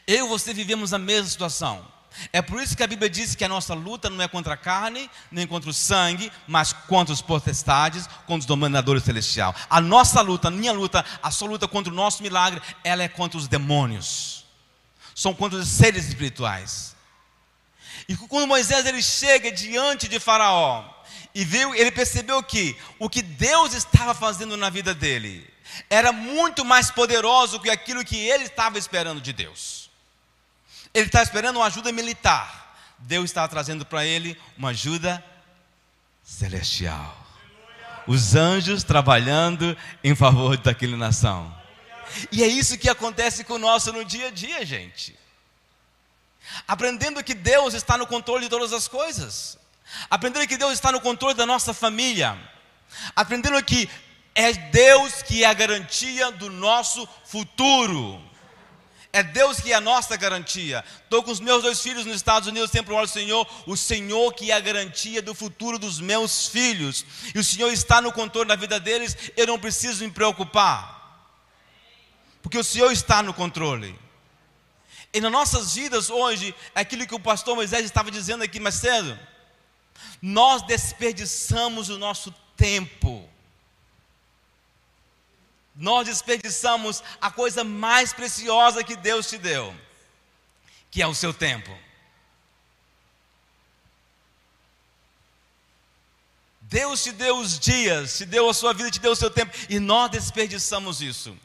Eu 0.06 0.26
e 0.26 0.28
você 0.28 0.54
vivemos 0.54 0.94
a 0.94 0.98
mesma 0.98 1.28
situação. 1.28 1.95
É 2.32 2.40
por 2.40 2.62
isso 2.62 2.76
que 2.76 2.82
a 2.82 2.86
Bíblia 2.86 3.08
diz 3.10 3.34
que 3.34 3.44
a 3.44 3.48
nossa 3.48 3.74
luta 3.74 4.08
não 4.08 4.22
é 4.22 4.28
contra 4.28 4.54
a 4.54 4.56
carne, 4.56 5.10
nem 5.30 5.46
contra 5.46 5.70
o 5.70 5.74
sangue, 5.74 6.30
mas 6.46 6.72
contra 6.72 7.12
os 7.12 7.22
potestades, 7.22 8.06
contra 8.26 8.40
os 8.40 8.46
dominadores 8.46 9.02
celestiais. 9.02 9.54
A 9.68 9.80
nossa 9.80 10.20
luta, 10.20 10.48
a 10.48 10.50
minha 10.50 10.72
luta, 10.72 11.04
a 11.22 11.30
sua 11.30 11.48
luta 11.48 11.68
contra 11.68 11.92
o 11.92 11.96
nosso 11.96 12.22
milagre, 12.22 12.60
ela 12.82 13.02
é 13.02 13.08
contra 13.08 13.38
os 13.38 13.48
demônios. 13.48 14.44
São 15.14 15.34
contra 15.34 15.58
os 15.58 15.68
seres 15.68 16.06
espirituais. 16.06 16.94
E 18.08 18.16
quando 18.16 18.46
Moisés 18.46 18.86
ele 18.86 19.02
chega 19.02 19.50
diante 19.50 20.08
de 20.08 20.20
Faraó 20.20 20.84
e 21.34 21.44
viu, 21.44 21.74
ele 21.74 21.90
percebeu 21.90 22.42
que 22.42 22.76
o 22.98 23.08
que 23.08 23.22
Deus 23.22 23.74
estava 23.74 24.14
fazendo 24.14 24.56
na 24.56 24.70
vida 24.70 24.94
dele 24.94 25.48
era 25.90 26.12
muito 26.12 26.64
mais 26.64 26.90
poderoso 26.90 27.60
que 27.60 27.70
aquilo 27.70 28.04
que 28.04 28.16
ele 28.16 28.44
estava 28.44 28.78
esperando 28.78 29.20
de 29.20 29.32
Deus. 29.32 29.85
Ele 30.96 31.04
está 31.04 31.22
esperando 31.22 31.56
uma 31.56 31.66
ajuda 31.66 31.92
militar. 31.92 32.74
Deus 33.00 33.26
está 33.26 33.46
trazendo 33.46 33.84
para 33.84 34.06
ele 34.06 34.34
uma 34.56 34.70
ajuda 34.70 35.22
celestial. 36.24 37.14
Os 38.06 38.34
anjos 38.34 38.82
trabalhando 38.82 39.76
em 40.02 40.14
favor 40.14 40.56
daquela 40.56 40.96
nação. 40.96 41.54
E 42.32 42.42
é 42.42 42.46
isso 42.46 42.78
que 42.78 42.88
acontece 42.88 43.44
conosco 43.44 43.92
no 43.92 44.06
dia 44.06 44.28
a 44.28 44.30
dia, 44.30 44.64
gente. 44.64 45.14
Aprendendo 46.66 47.22
que 47.22 47.34
Deus 47.34 47.74
está 47.74 47.98
no 47.98 48.06
controle 48.06 48.44
de 48.44 48.48
todas 48.48 48.72
as 48.72 48.88
coisas. 48.88 49.58
Aprendendo 50.08 50.48
que 50.48 50.56
Deus 50.56 50.72
está 50.72 50.90
no 50.90 51.02
controle 51.02 51.34
da 51.34 51.44
nossa 51.44 51.74
família. 51.74 52.38
Aprendendo 53.14 53.62
que 53.62 53.86
é 54.34 54.50
Deus 54.50 55.20
que 55.20 55.44
é 55.44 55.46
a 55.46 55.52
garantia 55.52 56.32
do 56.32 56.48
nosso 56.48 57.06
futuro. 57.26 58.18
É 59.16 59.22
Deus 59.22 59.58
que 59.58 59.72
é 59.72 59.74
a 59.74 59.80
nossa 59.80 60.14
garantia. 60.14 60.84
Estou 61.02 61.22
com 61.22 61.30
os 61.30 61.40
meus 61.40 61.62
dois 61.62 61.80
filhos 61.80 62.04
nos 62.04 62.16
Estados 62.16 62.46
Unidos, 62.46 62.70
sempre 62.70 62.92
oro 62.92 63.00
ao 63.00 63.08
Senhor, 63.08 63.48
o 63.66 63.74
Senhor 63.74 64.34
que 64.34 64.50
é 64.50 64.54
a 64.54 64.60
garantia 64.60 65.22
do 65.22 65.34
futuro 65.34 65.78
dos 65.78 65.98
meus 65.98 66.48
filhos. 66.48 67.02
E 67.34 67.38
o 67.38 67.42
Senhor 67.42 67.72
está 67.72 68.02
no 68.02 68.12
controle 68.12 68.46
da 68.46 68.56
vida 68.56 68.78
deles, 68.78 69.16
eu 69.34 69.46
não 69.46 69.58
preciso 69.58 70.04
me 70.04 70.10
preocupar. 70.10 71.32
Porque 72.42 72.58
o 72.58 72.62
Senhor 72.62 72.92
está 72.92 73.22
no 73.22 73.32
controle. 73.32 73.98
E 75.14 75.18
nas 75.18 75.32
nossas 75.32 75.74
vidas 75.74 76.10
hoje, 76.10 76.54
é 76.74 76.80
aquilo 76.80 77.06
que 77.06 77.14
o 77.14 77.18
pastor 77.18 77.56
Moisés 77.56 77.86
estava 77.86 78.10
dizendo 78.10 78.44
aqui 78.44 78.60
mais 78.60 78.74
cedo, 78.74 79.18
nós 80.20 80.60
desperdiçamos 80.60 81.88
o 81.88 81.96
nosso 81.96 82.34
tempo 82.54 83.26
nós 85.76 86.06
desperdiçamos 86.06 87.02
a 87.20 87.30
coisa 87.30 87.62
mais 87.62 88.12
preciosa 88.12 88.82
que 88.82 88.96
Deus 88.96 89.28
te 89.28 89.36
deu, 89.36 89.74
que 90.90 91.02
é 91.02 91.06
o 91.06 91.14
seu 91.14 91.34
tempo. 91.34 91.76
Deus 96.62 97.02
te 97.02 97.12
deu 97.12 97.38
os 97.38 97.58
dias, 97.58 98.18
te 98.18 98.24
deu 98.24 98.48
a 98.48 98.54
sua 98.54 98.72
vida, 98.72 98.90
te 98.90 98.98
deu 98.98 99.12
o 99.12 99.16
seu 99.16 99.30
tempo, 99.30 99.56
e 99.68 99.78
nós 99.78 100.10
desperdiçamos 100.10 101.00
isso. 101.00 101.36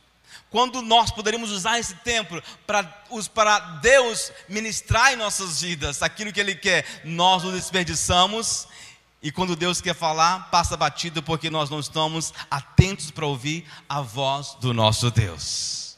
Quando 0.50 0.82
nós 0.82 1.12
poderíamos 1.12 1.52
usar 1.52 1.80
esse 1.80 1.96
tempo 1.96 2.42
para, 2.68 3.60
Deus 3.82 4.32
ministrar 4.50 5.14
em 5.14 5.16
nossas 5.16 5.62
vidas 5.62 6.02
aquilo 6.02 6.34
que 6.34 6.40
Ele 6.40 6.56
quer, 6.56 6.86
nós 7.06 7.44
o 7.46 7.52
desperdiçamos 7.52 8.68
e 9.24 9.32
quando 9.32 9.56
Deus 9.56 9.80
quer 9.80 9.94
falar, 9.94 10.50
passa 10.50 10.76
batido 10.76 11.22
porque 11.22 11.50
nós 11.50 11.70
não 11.70 11.80
estamos 11.80 12.34
atentos 12.50 13.12
para 13.12 13.26
ouvir 13.26 13.66
a 13.88 14.02
voz 14.02 14.56
do 14.60 14.74
nosso 14.74 15.12
Deus. 15.12 15.96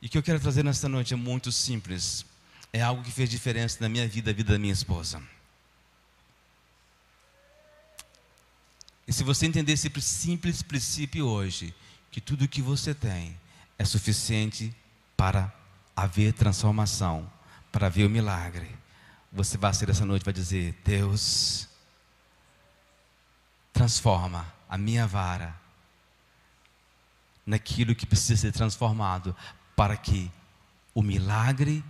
E 0.00 0.06
o 0.06 0.08
que 0.08 0.16
eu 0.16 0.22
quero 0.22 0.38
trazer 0.38 0.62
nesta 0.62 0.88
noite 0.88 1.14
é 1.14 1.16
muito 1.16 1.50
simples. 1.50 2.24
É 2.72 2.80
algo 2.80 3.02
que 3.02 3.10
fez 3.10 3.28
diferença 3.28 3.78
na 3.80 3.88
minha 3.88 4.06
vida, 4.06 4.30
a 4.30 4.34
vida 4.34 4.52
da 4.52 4.58
minha 4.58 4.72
esposa. 4.72 5.20
E 9.08 9.12
se 9.12 9.24
você 9.24 9.46
entender 9.46 9.72
esse 9.72 9.90
simples 10.00 10.62
princípio 10.62 11.26
hoje, 11.26 11.74
que 12.08 12.20
tudo 12.20 12.44
o 12.44 12.48
que 12.48 12.62
você 12.62 12.94
tem 12.94 13.36
é 13.76 13.84
suficiente 13.84 14.72
para 15.16 15.52
haver 15.96 16.32
transformação, 16.32 17.28
para 17.72 17.88
ver 17.88 18.04
o 18.04 18.10
milagre 18.10 18.75
você 19.36 19.58
vai 19.58 19.74
ser 19.74 19.90
essa 19.90 20.06
noite 20.06 20.24
vai 20.24 20.32
dizer: 20.32 20.74
Deus, 20.82 21.68
transforma 23.70 24.50
a 24.66 24.78
minha 24.78 25.06
vara 25.06 25.54
naquilo 27.44 27.94
que 27.94 28.06
precisa 28.06 28.40
ser 28.40 28.52
transformado 28.52 29.36
para 29.76 29.94
que 29.94 30.32
o 30.94 31.02
milagre 31.02 31.84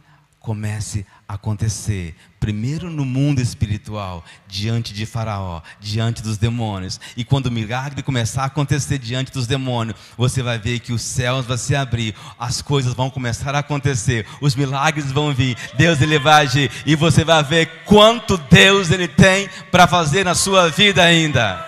comece 0.46 1.04
a 1.28 1.34
acontecer, 1.34 2.14
primeiro 2.38 2.88
no 2.88 3.04
mundo 3.04 3.40
espiritual, 3.40 4.24
diante 4.46 4.94
de 4.94 5.04
Faraó, 5.04 5.60
diante 5.80 6.22
dos 6.22 6.38
demônios. 6.38 7.00
E 7.16 7.24
quando 7.24 7.46
o 7.46 7.50
milagre 7.50 8.00
começar 8.00 8.44
a 8.44 8.46
acontecer 8.46 8.96
diante 8.98 9.32
dos 9.32 9.48
demônios, 9.48 9.98
você 10.16 10.44
vai 10.44 10.56
ver 10.56 10.78
que 10.78 10.92
os 10.92 11.02
céus 11.02 11.44
vão 11.44 11.56
se 11.56 11.74
abrir, 11.74 12.14
as 12.38 12.62
coisas 12.62 12.94
vão 12.94 13.10
começar 13.10 13.56
a 13.56 13.58
acontecer, 13.58 14.24
os 14.40 14.54
milagres 14.54 15.10
vão 15.10 15.34
vir, 15.34 15.56
Deus 15.74 16.00
ele 16.00 16.16
vai 16.16 16.44
agir 16.44 16.70
e 16.86 16.94
você 16.94 17.24
vai 17.24 17.42
ver 17.42 17.82
quanto 17.84 18.36
Deus 18.36 18.92
ele 18.92 19.08
tem 19.08 19.50
para 19.72 19.88
fazer 19.88 20.24
na 20.24 20.36
sua 20.36 20.70
vida 20.70 21.02
ainda. 21.02 21.60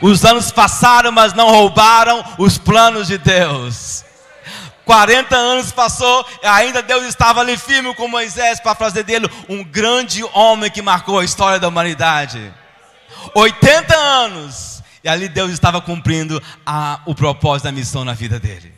Os 0.00 0.24
anos 0.24 0.50
passaram, 0.50 1.12
mas 1.12 1.34
não 1.34 1.50
roubaram 1.50 2.24
os 2.38 2.56
planos 2.56 3.08
de 3.08 3.18
Deus. 3.18 4.03
40 4.84 5.34
anos 5.34 5.72
passou, 5.72 6.26
ainda 6.42 6.82
Deus 6.82 7.04
estava 7.04 7.40
ali 7.40 7.56
firme 7.56 7.94
com 7.94 8.06
Moisés 8.06 8.60
para 8.60 8.74
fazer 8.74 9.02
dele 9.02 9.28
um 9.48 9.64
grande 9.64 10.22
homem 10.32 10.70
que 10.70 10.82
marcou 10.82 11.18
a 11.18 11.24
história 11.24 11.58
da 11.58 11.68
humanidade. 11.68 12.52
80 13.34 13.96
anos, 13.96 14.82
e 15.02 15.08
ali 15.08 15.28
Deus 15.28 15.50
estava 15.50 15.80
cumprindo 15.80 16.42
a, 16.64 17.00
o 17.06 17.14
propósito 17.14 17.64
da 17.64 17.72
missão 17.72 18.04
na 18.04 18.14
vida 18.14 18.38
dele. 18.38 18.74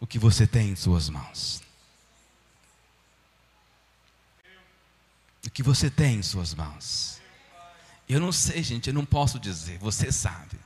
O 0.00 0.06
que 0.06 0.18
você 0.18 0.46
tem 0.46 0.70
em 0.70 0.76
suas 0.76 1.08
mãos? 1.08 1.62
O 5.46 5.50
que 5.50 5.62
você 5.62 5.88
tem 5.90 6.16
em 6.16 6.22
suas 6.22 6.54
mãos? 6.54 7.11
Eu 8.08 8.20
não 8.20 8.32
sei, 8.32 8.62
gente, 8.62 8.88
eu 8.88 8.94
não 8.94 9.04
posso 9.04 9.38
dizer, 9.38 9.78
você 9.78 10.10
sabe. 10.12 10.58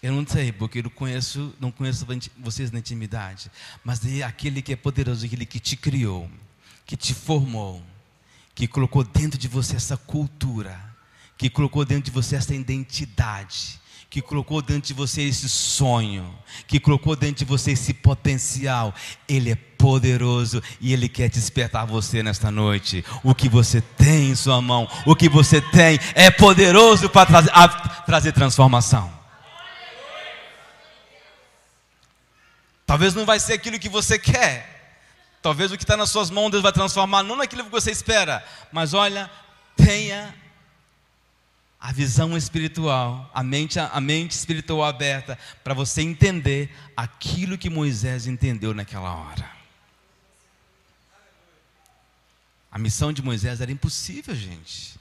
Eu 0.00 0.12
não 0.12 0.24
sei, 0.26 0.52
porque 0.52 0.78
eu 0.78 0.84
não 0.84 0.90
conheço, 0.90 1.54
não 1.58 1.72
conheço 1.72 2.06
vocês 2.38 2.70
na 2.70 2.78
intimidade. 2.78 3.50
Mas 3.82 4.04
é 4.06 4.22
aquele 4.22 4.62
que 4.62 4.72
é 4.72 4.76
poderoso, 4.76 5.26
aquele 5.26 5.44
que 5.44 5.58
te 5.58 5.76
criou, 5.76 6.30
que 6.86 6.96
te 6.96 7.12
formou, 7.12 7.82
que 8.54 8.68
colocou 8.68 9.02
dentro 9.02 9.38
de 9.38 9.48
você 9.48 9.74
essa 9.74 9.96
cultura, 9.96 10.78
que 11.36 11.50
colocou 11.50 11.84
dentro 11.84 12.04
de 12.04 12.10
você 12.10 12.36
essa 12.36 12.54
identidade, 12.54 13.80
que 14.10 14.22
colocou 14.22 14.62
dentro 14.62 14.88
de 14.88 14.94
você 14.94 15.22
esse 15.22 15.48
sonho, 15.48 16.34
que 16.66 16.80
colocou 16.80 17.14
dentro 17.14 17.36
de 17.36 17.44
você 17.44 17.72
esse 17.72 17.92
potencial. 17.92 18.94
Ele 19.28 19.50
é 19.50 19.54
poderoso 19.54 20.62
e 20.80 20.92
ele 20.92 21.08
quer 21.08 21.28
despertar 21.28 21.86
você 21.86 22.22
nesta 22.22 22.50
noite. 22.50 23.04
O 23.22 23.34
que 23.34 23.48
você 23.48 23.80
tem 23.80 24.30
em 24.30 24.34
sua 24.34 24.62
mão, 24.62 24.88
o 25.04 25.14
que 25.14 25.28
você 25.28 25.60
tem 25.60 25.98
é 26.14 26.30
poderoso 26.30 27.08
para 27.10 27.26
trazer, 27.26 27.52
trazer 28.06 28.32
transformação. 28.32 29.12
Talvez 32.86 33.14
não 33.14 33.26
vai 33.26 33.38
ser 33.38 33.52
aquilo 33.52 33.78
que 33.78 33.90
você 33.90 34.18
quer. 34.18 34.76
Talvez 35.42 35.70
o 35.70 35.76
que 35.76 35.84
está 35.84 35.96
nas 35.96 36.10
suas 36.10 36.30
mãos 36.30 36.50
Deus 36.50 36.62
vai 36.62 36.72
transformar, 36.72 37.22
não 37.22 37.36
naquilo 37.36 37.64
que 37.64 37.70
você 37.70 37.90
espera. 37.90 38.42
Mas 38.72 38.94
olha, 38.94 39.30
tenha 39.76 40.34
a 41.80 41.92
visão 41.92 42.36
espiritual, 42.36 43.30
a 43.32 43.42
mente, 43.42 43.78
a 43.78 44.00
mente 44.00 44.32
espiritual 44.32 44.84
aberta, 44.84 45.38
para 45.62 45.74
você 45.74 46.02
entender 46.02 46.74
aquilo 46.96 47.56
que 47.56 47.70
Moisés 47.70 48.26
entendeu 48.26 48.74
naquela 48.74 49.14
hora. 49.14 49.48
A 52.70 52.78
missão 52.78 53.12
de 53.12 53.22
Moisés 53.22 53.60
era 53.60 53.70
impossível, 53.70 54.34
gente. 54.34 54.98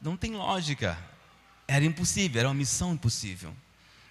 Não 0.00 0.16
tem 0.16 0.32
lógica. 0.32 0.98
Era 1.66 1.84
impossível, 1.84 2.40
era 2.40 2.48
uma 2.48 2.54
missão 2.54 2.92
impossível. 2.92 3.54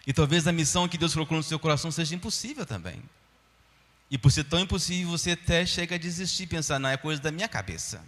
E 0.08 0.14
talvez 0.14 0.48
a 0.48 0.52
missão 0.52 0.88
que 0.88 0.98
Deus 0.98 1.14
colocou 1.14 1.38
no 1.38 1.44
seu 1.44 1.60
coração 1.60 1.92
seja 1.92 2.16
impossível 2.16 2.66
também. 2.66 3.02
E 4.10 4.18
por 4.18 4.32
ser 4.32 4.46
tão 4.46 4.60
impossível, 4.60 5.12
você 5.12 5.32
até 5.32 5.66
chega 5.66 5.96
a 5.96 5.98
desistir, 5.98 6.48
pensar, 6.48 6.80
não, 6.80 6.90
é 6.90 6.98
coisa 6.98 7.22
da 7.22 7.32
minha 7.32 7.48
cabeça. 7.48 8.04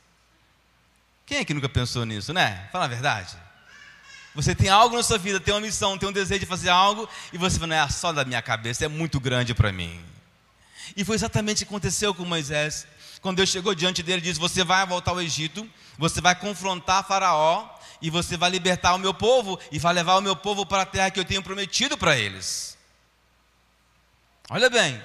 Quem 1.26 1.40
é 1.40 1.46
que 1.46 1.54
nunca 1.54 1.70
pensou 1.70 2.06
nisso, 2.06 2.34
né? 2.34 2.68
Fala 2.72 2.86
a 2.86 2.88
verdade. 2.88 3.45
Você 4.36 4.54
tem 4.54 4.68
algo 4.68 4.98
na 4.98 5.02
sua 5.02 5.18
vida, 5.18 5.40
tem 5.40 5.54
uma 5.54 5.62
missão, 5.62 5.98
tem 5.98 6.10
um 6.10 6.12
desejo 6.12 6.42
de 6.42 6.46
fazer 6.46 6.70
algo, 6.70 7.08
e 7.32 7.38
você 7.38 7.58
fala, 7.58 7.68
não 7.68 7.76
é 7.78 7.90
só 7.90 8.12
da 8.12 8.26
minha 8.26 8.42
cabeça, 8.42 8.84
é 8.84 8.88
muito 8.90 9.18
grande 9.18 9.54
para 9.54 9.72
mim. 9.72 10.04
E 10.96 11.06
foi 11.06 11.16
exatamente 11.16 11.64
o 11.64 11.66
que 11.66 11.74
aconteceu 11.74 12.14
com 12.14 12.26
Moisés. 12.26 12.86
Quando 13.22 13.38
Deus 13.38 13.50
chegou 13.50 13.74
diante 13.74 14.04
dele, 14.04 14.22
disse: 14.22 14.40
Você 14.40 14.64
vai 14.64 14.86
voltar 14.86 15.12
ao 15.12 15.22
Egito, 15.22 15.68
você 15.98 16.22
vai 16.22 16.36
confrontar 16.36 17.08
Faraó, 17.08 17.68
e 18.02 18.10
você 18.10 18.36
vai 18.38 18.50
libertar 18.50 18.94
o 18.94 19.00
meu 19.00 19.14
povo, 19.14 19.58
e 19.72 19.80
vai 19.80 19.94
levar 19.94 20.18
o 20.18 20.22
meu 20.22 20.36
povo 20.36 20.66
para 20.66 20.84
a 20.84 20.86
terra 20.86 21.10
que 21.10 21.20
eu 21.20 21.26
tenho 21.26 21.42
prometido 21.42 21.98
para 21.98 22.18
eles. 22.18 22.78
Olha 24.50 24.70
bem, 24.70 25.02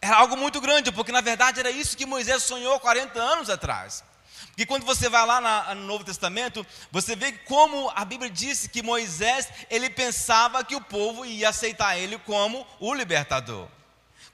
era 0.00 0.16
algo 0.16 0.36
muito 0.36 0.60
grande, 0.60 0.90
porque 0.90 1.12
na 1.12 1.20
verdade 1.20 1.60
era 1.60 1.70
isso 1.70 1.96
que 1.96 2.04
Moisés 2.04 2.42
sonhou 2.42 2.80
40 2.80 3.20
anos 3.20 3.50
atrás. 3.50 4.02
Porque 4.48 4.66
quando 4.66 4.84
você 4.84 5.08
vai 5.08 5.24
lá 5.26 5.40
na, 5.40 5.74
no 5.74 5.86
Novo 5.86 6.04
Testamento, 6.04 6.66
você 6.90 7.14
vê 7.14 7.32
como 7.32 7.90
a 7.94 8.04
Bíblia 8.04 8.30
disse 8.30 8.68
que 8.68 8.82
Moisés, 8.82 9.48
ele 9.70 9.90
pensava 9.90 10.64
que 10.64 10.74
o 10.74 10.80
povo 10.80 11.24
ia 11.24 11.48
aceitar 11.48 11.98
ele 11.98 12.18
como 12.18 12.66
o 12.80 12.94
libertador. 12.94 13.68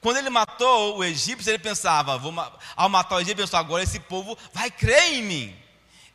Quando 0.00 0.16
ele 0.16 0.30
matou 0.30 0.98
o 0.98 1.04
egípcio, 1.04 1.50
ele 1.50 1.58
pensava, 1.58 2.18
vou, 2.18 2.34
ao 2.74 2.88
matar 2.88 3.16
o 3.16 3.18
egípcio, 3.20 3.34
ele 3.34 3.42
pensou, 3.42 3.58
agora 3.58 3.84
esse 3.84 4.00
povo 4.00 4.36
vai 4.52 4.70
crer 4.70 5.14
em 5.14 5.22
mim. 5.22 5.56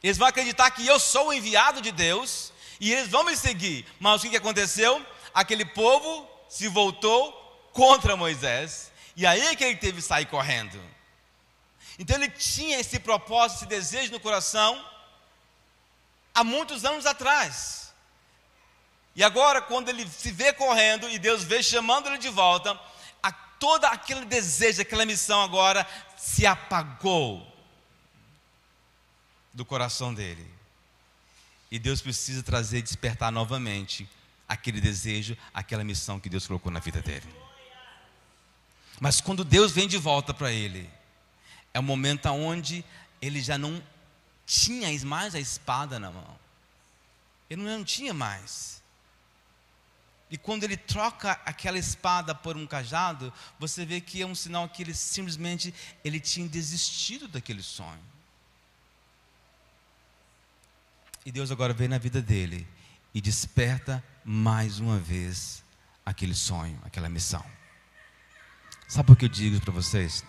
Eles 0.03 0.17
vão 0.17 0.27
acreditar 0.27 0.69
que 0.71 0.85
eu 0.85 0.99
sou 0.99 1.27
o 1.27 1.33
enviado 1.33 1.81
de 1.81 1.91
Deus 1.91 2.51
e 2.79 2.91
eles 2.91 3.09
vão 3.09 3.23
me 3.23 3.35
seguir. 3.35 3.85
Mas 3.99 4.23
o 4.23 4.29
que 4.29 4.37
aconteceu? 4.37 5.03
Aquele 5.33 5.65
povo 5.65 6.27
se 6.49 6.67
voltou 6.67 7.31
contra 7.73 8.15
Moisés. 8.15 8.91
E 9.15 9.25
aí 9.25 9.41
é 9.41 9.55
que 9.55 9.63
ele 9.63 9.77
teve 9.77 10.01
que 10.01 10.07
sair 10.07 10.25
correndo. 10.25 10.79
Então 11.99 12.15
ele 12.15 12.29
tinha 12.29 12.79
esse 12.79 12.99
propósito, 12.99 13.59
esse 13.59 13.65
desejo 13.65 14.11
no 14.11 14.19
coração 14.19 14.83
há 16.33 16.43
muitos 16.43 16.85
anos 16.85 17.05
atrás. 17.05 17.93
E 19.15 19.23
agora, 19.23 19.61
quando 19.61 19.89
ele 19.89 20.07
se 20.07 20.31
vê 20.31 20.53
correndo 20.53 21.09
e 21.09 21.17
Deus 21.17 21.43
vê 21.43 21.63
chamando 21.63 22.07
ele 22.07 22.19
de 22.19 22.29
volta, 22.29 22.79
a, 23.23 23.31
todo 23.31 23.85
aquele 23.85 24.25
desejo, 24.25 24.81
aquela 24.81 25.05
missão 25.05 25.41
agora 25.41 25.87
se 26.15 26.45
apagou 26.45 27.51
do 29.51 29.65
coração 29.65 30.13
dele. 30.13 30.47
E 31.71 31.79
Deus 31.79 31.99
precisa 31.99 32.43
trazer, 32.43 32.83
despertar 32.83 33.31
novamente 33.31 34.07
aquele 34.47 34.79
desejo, 34.79 35.35
aquela 35.51 35.83
missão 35.83 36.19
que 36.19 36.29
Deus 36.29 36.45
colocou 36.45 36.71
na 36.71 36.79
vida 36.79 37.01
dele. 37.01 37.27
Mas 38.99 39.19
quando 39.19 39.43
Deus 39.43 39.71
vem 39.71 39.87
de 39.87 39.97
volta 39.97 40.31
para 40.31 40.51
ele, 40.51 40.87
é 41.73 41.79
o 41.79 41.83
momento 41.83 42.27
onde 42.29 42.83
ele 43.21 43.41
já 43.41 43.57
não 43.57 43.81
tinha 44.45 44.87
mais 45.05 45.35
a 45.35 45.39
espada 45.39 45.99
na 45.99 46.11
mão. 46.11 46.39
Ele 47.49 47.61
não 47.61 47.83
tinha 47.83 48.13
mais. 48.13 48.81
E 50.29 50.37
quando 50.37 50.63
ele 50.63 50.75
troca 50.75 51.33
aquela 51.45 51.77
espada 51.77 52.35
por 52.35 52.57
um 52.57 52.67
cajado, 52.67 53.31
você 53.57 53.85
vê 53.85 54.01
que 54.01 54.21
é 54.21 54.25
um 54.25 54.35
sinal 54.35 54.67
que 54.67 54.83
ele 54.83 54.93
simplesmente 54.93 55.73
ele 56.03 56.19
tinha 56.19 56.47
desistido 56.47 57.27
daquele 57.27 57.63
sonho. 57.63 58.03
E 61.25 61.31
Deus 61.31 61.51
agora 61.51 61.73
vem 61.73 61.87
na 61.87 61.97
vida 61.97 62.21
dele 62.21 62.67
e 63.13 63.21
desperta 63.21 64.03
mais 64.23 64.79
uma 64.79 64.97
vez 64.97 65.63
aquele 66.05 66.35
sonho, 66.35 66.79
aquela 66.83 67.09
missão. 67.09 67.43
Sabe 68.87 69.07
por 69.07 69.17
que 69.17 69.25
eu 69.25 69.29
digo 69.29 69.59
para 69.61 69.73
vocês? 69.73 70.23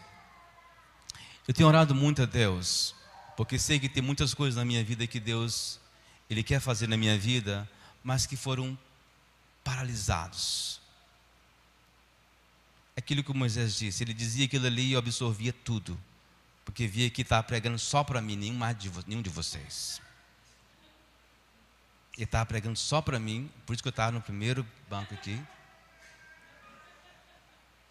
Eu 1.48 1.54
tenho 1.54 1.66
orado 1.66 1.94
muito 1.94 2.20
a 2.20 2.26
Deus, 2.26 2.94
porque 3.34 3.58
sei 3.58 3.80
que 3.80 3.88
tem 3.88 4.02
muitas 4.02 4.34
coisas 4.34 4.56
na 4.56 4.66
minha 4.66 4.84
vida 4.84 5.06
que 5.06 5.18
Deus 5.18 5.80
ele 6.28 6.42
quer 6.42 6.60
fazer 6.60 6.86
na 6.86 6.94
minha 6.94 7.18
vida, 7.18 7.66
mas 8.04 8.26
que 8.26 8.36
foram 8.36 8.78
paralisados. 9.64 10.78
Aquilo 12.94 13.24
que 13.24 13.32
Moisés 13.32 13.76
disse, 13.76 14.04
ele 14.04 14.12
dizia 14.12 14.44
aquilo 14.44 14.66
ali 14.66 14.90
e 14.90 14.96
absorvia 14.96 15.50
tudo, 15.50 15.98
porque 16.66 16.86
via 16.86 17.08
que 17.08 17.22
estava 17.22 17.42
pregando 17.42 17.78
só 17.78 18.04
para 18.04 18.20
mim, 18.20 18.36
nenhum, 18.36 18.58
de, 18.74 18.90
nenhum 19.06 19.22
de 19.22 19.30
vocês. 19.30 20.02
Ele 22.14 22.24
estava 22.24 22.44
pregando 22.44 22.78
só 22.78 23.00
para 23.00 23.18
mim, 23.18 23.50
por 23.64 23.72
isso 23.72 23.82
que 23.82 23.88
eu 23.88 23.90
estava 23.90 24.12
no 24.12 24.20
primeiro 24.20 24.66
banco 24.90 25.14
aqui. 25.14 25.40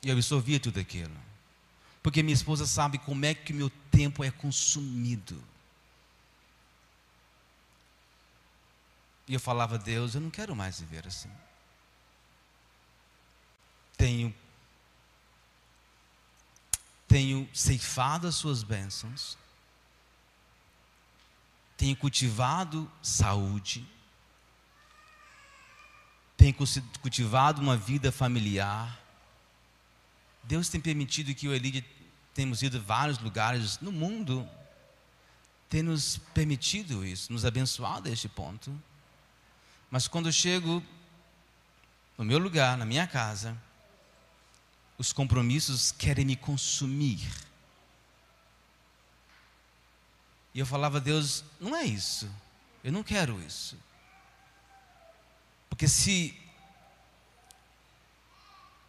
E 0.04 0.12
absorvia 0.12 0.60
tudo 0.60 0.80
aquilo. 0.80 1.26
Porque 2.08 2.24
minha 2.24 2.34
esposa 2.34 2.66
sabe 2.66 2.98
como 2.98 3.26
é 3.26 3.34
que 3.34 3.52
o 3.52 3.56
meu 3.56 3.70
tempo 3.92 4.24
é 4.24 4.32
consumido. 4.32 5.44
E 9.28 9.34
eu 9.34 9.42
falava, 9.42 9.78
Deus, 9.78 10.16
eu 10.16 10.22
não 10.22 10.30
quero 10.30 10.56
mais 10.56 10.80
viver 10.80 11.06
assim. 11.06 11.30
Tenho 13.98 14.34
tenho 17.10 17.50
ceifado 17.54 18.26
as 18.26 18.36
suas 18.36 18.64
bênçãos, 18.64 19.38
tenho 21.76 21.96
cultivado 21.98 22.90
saúde, 23.02 23.86
tenho 26.38 26.56
cultivado 27.02 27.62
uma 27.62 27.76
vida 27.76 28.14
familiar. 28.14 28.98
Deus 30.42 30.70
tem 30.70 30.80
permitido 30.80 31.36
que 31.36 31.48
eu 31.48 31.54
e 31.54 31.97
temos 32.38 32.62
ido 32.62 32.78
a 32.78 32.82
vários 32.82 33.18
lugares 33.18 33.80
no 33.80 33.92
mundo, 33.92 34.48
tem 35.68 35.82
nos 35.82 36.20
permitido 36.36 37.04
isso, 37.04 37.34
nos 37.34 37.44
abençoado 37.44 38.08
a 38.08 38.12
este 38.12 38.30
ponto. 38.30 38.80
Mas 39.90 40.08
quando 40.08 40.28
eu 40.28 40.32
chego 40.32 40.84
no 42.16 42.24
meu 42.24 42.38
lugar, 42.38 42.78
na 42.78 42.86
minha 42.86 43.08
casa, 43.08 43.60
os 45.00 45.12
compromissos 45.12 45.92
querem 45.92 46.26
me 46.26 46.36
consumir. 46.36 47.28
E 50.54 50.60
eu 50.60 50.66
falava, 50.68 51.00
Deus, 51.00 51.44
não 51.60 51.76
é 51.76 51.86
isso. 51.86 52.30
Eu 52.84 52.92
não 52.92 53.02
quero 53.02 53.42
isso. 53.42 53.76
Porque 55.68 55.88
se 55.88 56.40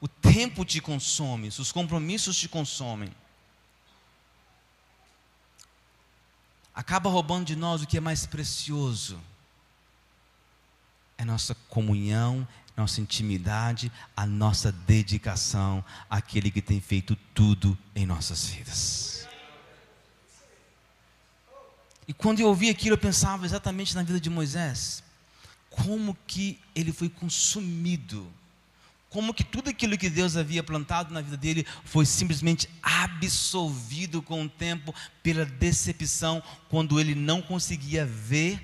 o 0.03 0.07
tempo 0.07 0.67
te 0.67 0.83
consome, 0.83 1.51
se 1.51 1.63
os 1.63 1.73
compromissos 1.73 2.37
te 2.37 2.47
consomem, 2.47 3.11
acaba 6.79 7.11
roubando 7.11 7.45
de 7.45 7.57
nós 7.57 7.83
o 7.83 7.89
que 7.89 7.97
é 7.97 8.01
mais 8.01 8.25
precioso. 8.25 9.21
É 11.19 11.25
nossa 11.25 11.57
comunhão, 11.69 12.47
nossa 12.77 13.01
intimidade, 13.01 13.91
a 14.17 14.25
nossa 14.25 14.71
dedicação 14.71 15.85
àquele 16.09 16.53
que 16.53 16.63
tem 16.63 16.81
feito 16.81 17.17
tudo 17.35 17.77
em 17.97 18.07
nossas 18.07 18.47
vidas. 18.47 19.27
E 22.07 22.15
quando 22.15 22.39
eu 22.39 22.47
ouvi 22.47 22.71
aquilo, 22.71 22.95
eu 22.95 22.99
pensava 22.99 23.45
exatamente 23.45 23.97
na 23.97 24.05
vida 24.05 24.21
de 24.21 24.31
Moisés. 24.31 25.03
Como 25.71 26.17
que 26.29 26.61
ele 26.77 26.93
foi 26.93 27.09
consumido 27.09 28.25
como 29.11 29.33
que 29.33 29.43
tudo 29.43 29.71
aquilo 29.71 29.97
que 29.97 30.11
Deus 30.11 30.37
havia 30.37 30.63
plantado 30.63 31.15
na 31.15 31.21
vida 31.21 31.37
dele 31.37 31.67
foi 31.85 32.05
simplesmente 32.05 32.69
absolvido 32.83 34.21
com 34.21 34.45
o 34.45 34.49
tempo 34.49 34.95
pela 35.23 35.45
decepção, 35.45 36.43
quando 36.69 37.01
ele 37.01 37.15
não 37.15 37.41
conseguia 37.41 38.05
ver 38.05 38.63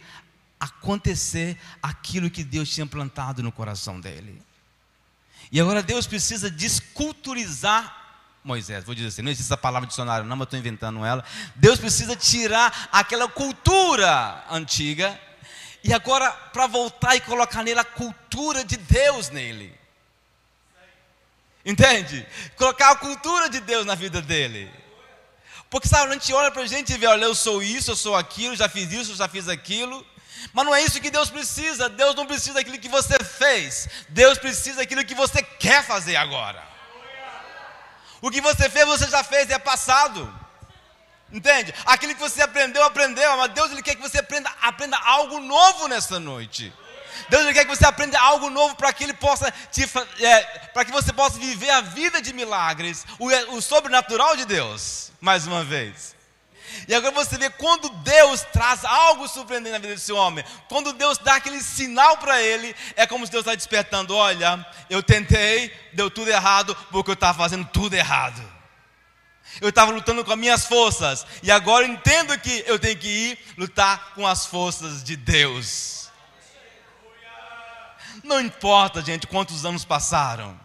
acontecer 0.61 1.59
aquilo 1.83 2.31
que 2.31 2.45
Deus 2.45 2.69
tinha 2.69 2.87
plantado 2.87 3.43
no 3.43 3.53
coração 3.53 4.01
dele. 4.01 4.41
E 5.51 5.61
agora 5.61 5.83
Deus 5.83 6.07
precisa 6.07 6.51
desculturizar 6.51 8.03
Moisés, 8.43 8.85
vou 8.85 8.95
dizer 8.95 9.09
assim, 9.09 9.23
não 9.23 9.31
existe 9.31 9.47
essa 9.47 9.57
palavra 9.57 9.89
dicionário, 9.89 10.27
não, 10.27 10.37
mas 10.37 10.45
estou 10.45 10.59
inventando 10.59 11.03
ela. 11.03 11.25
Deus 11.57 11.79
precisa 11.79 12.15
tirar 12.15 12.91
aquela 12.93 13.27
cultura 13.27 14.45
antiga 14.51 15.19
e 15.83 15.95
agora 15.95 16.31
para 16.31 16.67
voltar 16.67 17.17
e 17.17 17.23
colocar 17.23 17.63
nele 17.63 17.81
a 17.81 17.85
cultura 17.85 18.63
de 18.63 18.77
Deus 18.77 19.31
nele. 19.31 19.84
Entende? 21.65 22.27
Colocar 22.57 22.91
a 22.91 22.97
cultura 22.97 23.49
de 23.49 23.61
Deus 23.61 23.87
na 23.87 23.95
vida 23.95 24.21
dele. 24.21 24.71
Porque 25.71 25.89
sabe, 25.89 26.11
a 26.11 26.13
gente 26.13 26.33
olha 26.33 26.51
para 26.51 26.63
a 26.63 26.67
gente 26.67 26.93
e 26.93 26.99
vê, 26.99 27.07
olha, 27.07 27.25
eu 27.25 27.35
sou 27.35 27.63
isso, 27.63 27.91
eu 27.91 27.97
sou 27.97 28.15
aquilo, 28.15 28.55
já 28.55 28.69
fiz 28.69 28.93
isso, 28.93 29.17
já 29.17 29.27
fiz 29.27 29.49
aquilo. 29.49 30.07
Mas 30.53 30.65
não 30.65 30.75
é 30.75 30.83
isso 30.83 31.01
que 31.01 31.11
Deus 31.11 31.31
precisa. 31.31 31.89
Deus 31.89 32.15
não 32.15 32.27
precisa 32.27 32.55
daquilo 32.55 32.79
que 32.79 32.89
você 32.89 33.19
fez. 33.25 33.89
Deus 34.09 34.39
precisa 34.39 34.77
daquilo 34.77 35.05
que 35.05 35.15
você 35.15 35.43
quer 35.43 35.85
fazer 35.85 36.17
agora. 36.17 36.63
O 38.21 38.31
que 38.31 38.41
você 38.41 38.69
fez, 38.69 38.87
você 38.87 39.09
já 39.09 39.25
fez, 39.25 39.51
é 39.51 39.59
passado. 39.59 40.33
Entende? 41.33 41.75
Aquilo 41.87 42.15
que 42.15 42.21
você 42.21 42.43
aprendeu, 42.43 42.85
aprendeu. 42.85 43.37
Mas 43.37 43.53
Deus 43.53 43.73
ele 43.73 43.83
quer 43.83 43.97
que 43.97 44.03
você 44.03 44.19
aprenda, 44.19 44.53
aprenda 44.63 44.97
algo 44.99 45.41
novo 45.41 45.89
nessa 45.89 46.21
noite. 46.21 46.73
Deus 47.29 47.53
quer 47.53 47.65
que 47.65 47.77
você 47.77 47.87
aprenda 47.87 48.19
algo 48.21 48.51
novo 48.51 48.75
para 48.77 48.93
que 48.93 49.05
Ele 49.05 49.15
possa 49.15 49.53
te, 49.71 49.85
é, 50.21 50.43
para 50.73 50.85
que 50.85 50.93
você 50.93 51.13
possa 51.13 51.39
viver 51.39 51.71
a 51.71 51.81
vida 51.81 52.21
de 52.21 52.33
milagres, 52.33 53.05
o, 53.19 53.29
o 53.57 53.63
sobrenatural 53.63 54.37
de 54.37 54.45
Deus, 54.45 55.13
mais 55.21 55.47
uma 55.47 55.65
vez. 55.65 56.15
E 56.89 56.95
agora 56.95 57.15
você 57.15 57.39
vê 57.39 57.49
quando 57.51 57.89
Deus 57.89 58.43
traz 58.53 58.85
algo 58.85 59.29
surpreendente 59.29 59.73
na 59.73 59.79
vida 59.79 59.95
desse 59.95 60.13
homem, 60.13 60.45
quando 60.69 60.93
Deus 60.93 61.19
dá 61.19 61.37
aquele 61.37 61.63
sinal 61.63 62.19
para 62.19 62.43
ele, 62.43 62.75
é 62.97 63.07
como 63.07 63.25
se 63.25 63.33
Deus 63.33 63.43
está 63.43 63.55
despertando: 63.55 64.15
olha, 64.15 64.67
eu 64.91 65.03
tentei, 65.03 65.73
deu 65.93 66.11
tudo 66.11 66.31
errado, 66.31 66.77
porque 66.91 67.11
eu 67.11 67.15
estava 67.15 67.39
fazendo 67.39 67.67
tudo 67.73 67.95
errado. 67.95 68.43
Eu 69.61 69.69
estava 69.69 69.93
lutando 69.93 70.25
com 70.25 70.33
as 70.33 70.39
minhas 70.39 70.65
forças, 70.67 71.25
e 71.43 71.51
agora 71.51 71.87
entendo 71.87 72.37
que 72.39 72.65
eu 72.67 72.79
tenho 72.79 72.99
que 72.99 73.09
ir 73.09 73.39
lutar 73.57 74.13
com 74.15 74.27
as 74.27 74.47
forças 74.47 75.05
de 75.05 75.17
Deus. 75.17 76.04
Não 78.25 78.41
importa, 78.41 79.03
gente, 79.03 79.27
quantos 79.27 79.67
anos 79.67 79.85
passaram. 79.85 80.59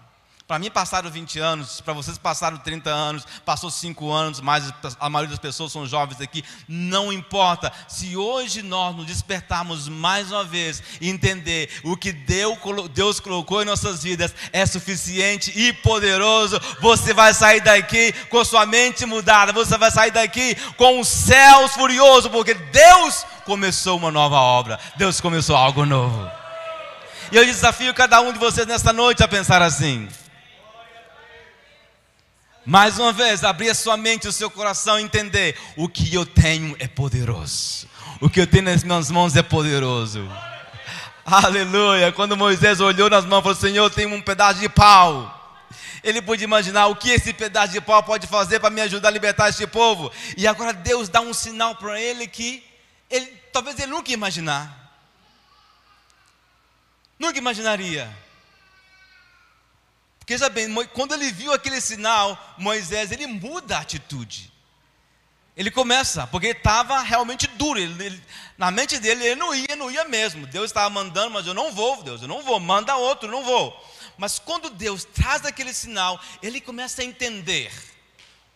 Para 0.48 0.58
mim 0.58 0.72
passaram 0.72 1.12
20 1.12 1.38
anos, 1.38 1.80
para 1.82 1.94
vocês 1.94 2.18
passaram 2.18 2.58
30 2.58 2.90
anos, 2.90 3.28
passou 3.46 3.70
5 3.70 4.10
anos, 4.10 4.40
mas 4.42 4.74
a 5.00 5.08
maioria 5.08 5.30
das 5.30 5.40
pessoas 5.40 5.72
são 5.72 5.86
jovens 5.86 6.20
aqui. 6.22 6.44
Não 6.68 7.14
importa. 7.14 7.72
Se 7.88 8.18
hoje 8.18 8.64
nós 8.64 8.96
nos 8.96 9.06
despertarmos 9.06 9.88
mais 9.88 10.32
uma 10.32 10.44
vez 10.44 10.82
e 11.00 11.08
entender 11.08 11.70
o 11.84 11.96
que 11.96 12.12
Deus 12.12 13.20
colocou 13.20 13.62
em 13.62 13.66
nossas 13.66 14.02
vidas 14.02 14.34
é 14.52 14.66
suficiente 14.66 15.52
e 15.54 15.72
poderoso, 15.72 16.60
você 16.80 17.14
vai 17.14 17.32
sair 17.34 17.62
daqui 17.62 18.12
com 18.30 18.44
sua 18.44 18.66
mente 18.66 19.06
mudada, 19.06 19.54
você 19.54 19.78
vai 19.78 19.92
sair 19.92 20.12
daqui 20.12 20.56
com 20.78 21.00
os 21.00 21.10
céus 21.10 21.74
furiosos, 21.74 22.32
porque 22.32 22.56
Deus 22.56 23.24
começou 23.46 23.98
uma 23.98 24.10
nova 24.10 24.38
obra, 24.38 24.80
Deus 24.96 25.22
começou 25.22 25.56
algo 25.56 25.86
novo. 25.86 26.39
E 27.32 27.38
eu 27.38 27.46
desafio 27.46 27.94
cada 27.94 28.20
um 28.22 28.34
de 28.34 28.40
vocês 28.40 28.66
nesta 28.66 28.92
noite 28.92 29.24
a 29.24 29.28
pensar 29.28 29.62
assim. 29.62 30.10
Mais 32.66 32.98
uma 32.98 33.14
vez, 33.14 33.44
abrir 33.44 33.70
a 33.70 33.76
sua 33.76 33.96
mente, 33.96 34.28
o 34.28 34.32
seu 34.32 34.50
coração 34.50 35.00
e 35.00 35.04
entender: 35.04 35.56
o 35.78 35.88
que 35.88 36.14
eu 36.14 36.26
tenho 36.26 36.76
é 36.80 36.88
poderoso. 36.88 37.88
O 38.20 38.30
que 38.30 38.40
eu 38.40 38.48
tenho 38.48 38.64
nas 38.64 38.84
minhas 38.84 39.12
mãos 39.12 39.36
é 39.36 39.44
poderoso. 39.44 40.28
Aleluia. 41.24 42.12
Quando 42.12 42.36
Moisés 42.36 42.80
olhou 42.80 43.10
nas 43.12 43.26
mãos 43.26 43.42
e 43.42 43.44
falou: 43.44 43.58
Senhor, 43.58 43.90
tenho 43.92 44.14
um 44.14 44.22
pedaço 44.22 44.60
de 44.60 44.68
pau. 44.68 45.36
Ele 46.04 46.22
pôde 46.24 46.44
imaginar 46.44 46.88
o 46.88 46.96
que 46.96 47.12
esse 47.12 47.32
pedaço 47.32 47.74
de 47.74 47.82
pau 47.82 48.02
pode 48.02 48.26
fazer 48.26 48.60
para 48.60 48.72
me 48.72 48.82
ajudar 48.82 49.10
a 49.10 49.12
libertar 49.12 49.50
este 49.50 49.68
povo. 49.68 50.12
E 50.36 50.48
agora 50.48 50.74
Deus 50.74 51.10
dá 51.10 51.22
um 51.22 51.34
sinal 51.34 51.76
para 51.76 52.00
ele 52.00 52.26
que 52.26 52.64
ele, 53.10 53.28
talvez 53.54 53.78
ele 53.78 53.92
nunca 53.92 54.12
imaginar. 54.12 54.79
Nunca 57.20 57.38
imaginaria. 57.38 58.10
Porque 60.20 60.38
já 60.38 60.48
bem, 60.48 60.74
quando 60.94 61.14
ele 61.14 61.32
viu 61.32 61.52
aquele 61.52 61.82
sinal, 61.82 62.56
Moisés, 62.58 63.12
ele 63.12 63.28
muda 63.28 63.78
a 63.78 63.82
atitude. 63.82 64.52
Ele 65.58 65.70
começa, 65.70 66.26
porque 66.28 66.48
estava 66.48 67.02
realmente 67.02 67.46
duro. 67.48 67.78
Ele, 67.78 68.06
ele, 68.06 68.24
na 68.58 68.72
mente 68.72 68.98
dele, 68.98 69.26
ele 69.26 69.36
não 69.36 69.54
ia, 69.54 69.76
não 69.76 69.92
ia 69.92 70.06
mesmo. 70.06 70.48
Deus 70.48 70.70
estava 70.70 70.90
mandando, 70.90 71.32
mas 71.32 71.46
eu 71.46 71.54
não 71.54 71.74
vou, 71.74 72.02
Deus, 72.02 72.22
eu 72.22 72.30
não 72.30 72.42
vou. 72.42 72.60
Manda 72.62 72.96
outro, 72.96 73.30
não 73.30 73.44
vou. 73.44 73.76
Mas 74.18 74.40
quando 74.40 74.70
Deus 74.70 75.04
traz 75.04 75.46
aquele 75.46 75.74
sinal, 75.74 76.18
ele 76.42 76.62
começa 76.62 77.02
a 77.02 77.06
entender 77.06 77.74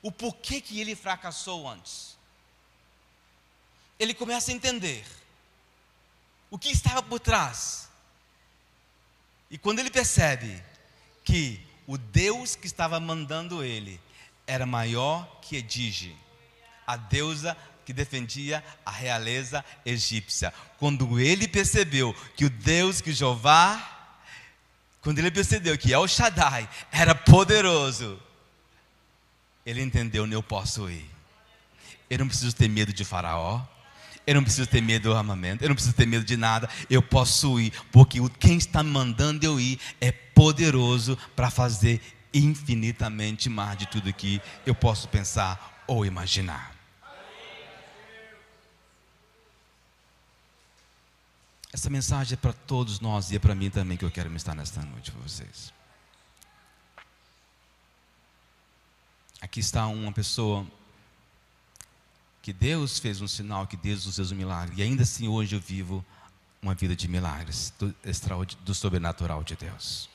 o 0.02 0.12
porquê 0.12 0.62
que 0.62 0.80
ele 0.80 0.96
fracassou 0.96 1.68
antes. 1.68 2.16
Ele 4.00 4.14
começa 4.14 4.52
a 4.52 4.54
entender 4.54 5.04
o 6.50 6.58
que 6.58 6.70
estava 6.70 7.02
por 7.02 7.20
trás. 7.20 7.83
E 9.54 9.58
quando 9.60 9.78
ele 9.78 9.92
percebe 9.92 10.60
que 11.24 11.62
o 11.86 11.96
Deus 11.96 12.56
que 12.56 12.66
estava 12.66 13.00
mandando 13.00 13.64
ele 13.64 14.02
era 14.48 14.66
maior 14.66 15.40
que 15.44 15.58
Edige, 15.58 16.18
a 16.88 16.98
deusa 16.98 17.56
que 17.86 17.94
defendia 17.94 18.64
a 18.84 18.90
realeza 18.90 19.64
egípcia. 19.86 20.52
Quando 20.80 21.20
ele 21.20 21.48
percebeu 21.48 22.16
que 22.36 22.46
o 22.46 22.50
Deus 22.50 23.00
que 23.00 23.14
Jeová, 23.14 24.18
quando 25.02 25.20
ele 25.20 25.30
percebeu 25.30 25.78
que 25.78 25.94
El 25.94 26.08
Shaddai 26.08 26.68
era 26.92 27.14
poderoso, 27.14 28.20
ele 29.64 29.84
entendeu: 29.84 30.26
eu 30.26 30.42
posso 30.42 30.90
ir. 30.90 31.08
Eu 32.10 32.18
não 32.18 32.28
preciso 32.28 32.56
ter 32.56 32.68
medo 32.68 32.92
de 32.92 33.06
Faraó. 33.06 33.62
Eu 34.26 34.36
não 34.36 34.44
preciso 34.44 34.68
ter 34.68 34.82
medo 34.82 35.10
do 35.10 35.16
armamento, 35.16 35.64
eu 35.64 35.68
não 35.70 35.76
preciso 35.76 35.96
ter 35.96 36.06
medo 36.06 36.24
de 36.24 36.38
nada, 36.38 36.70
eu 36.90 37.02
posso 37.02 37.60
ir, 37.60 37.74
porque 37.92 38.20
quem 38.40 38.58
está 38.58 38.82
mandando 38.82 39.46
eu 39.46 39.60
ir 39.60 39.80
é 40.00 40.12
poderoso 40.12 41.18
para 41.36 41.50
fazer 41.50 42.02
infinitamente 42.34 43.50
mais 43.50 43.78
de 43.78 43.86
tudo 43.86 44.14
que 44.14 44.42
eu 44.66 44.74
posso 44.74 45.08
pensar 45.10 45.84
ou 45.86 46.06
imaginar. 46.06 46.74
Essa 51.72 51.90
mensagem 51.90 52.36
é 52.36 52.38
para 52.38 52.54
todos 52.54 53.00
nós 53.00 53.32
e 53.32 53.36
é 53.36 53.40
para 53.40 53.56
mim 53.56 53.70
também 53.70 53.98
que 53.98 54.06
eu 54.06 54.12
quero 54.12 54.30
me 54.30 54.38
estar 54.38 54.54
nesta 54.54 54.82
noite 54.84 55.12
para 55.12 55.22
vocês. 55.22 55.74
Aqui 59.42 59.60
está 59.60 59.88
uma 59.88 60.12
pessoa 60.12 60.66
que 62.44 62.52
Deus 62.52 63.00
fez 63.00 63.22
um 63.22 63.28
sinal, 63.28 63.66
que 63.66 63.78
Deus 63.78 64.06
nos 64.06 64.18
fez 64.18 64.30
um 64.34 64.36
milagre. 64.36 64.76
E 64.78 64.84
ainda 64.84 65.04
assim 65.04 65.30
hoje 65.30 65.56
eu 65.56 65.62
vivo 65.62 66.06
uma 66.62 66.76
vida 66.76 66.94
de 66.94 67.08
milagres, 67.08 67.74
do, 67.80 67.96
do 68.66 68.76
sobrenatural 68.76 69.46
de 69.46 69.56
Deus. 69.56 70.10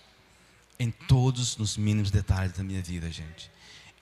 Em 0.79 0.91
todos 0.91 1.59
os 1.59 1.79
mínimos 1.79 2.11
detalhes 2.11 2.53
da 2.53 2.63
minha 2.63 2.83
vida, 2.83 3.11
gente. 3.11 3.51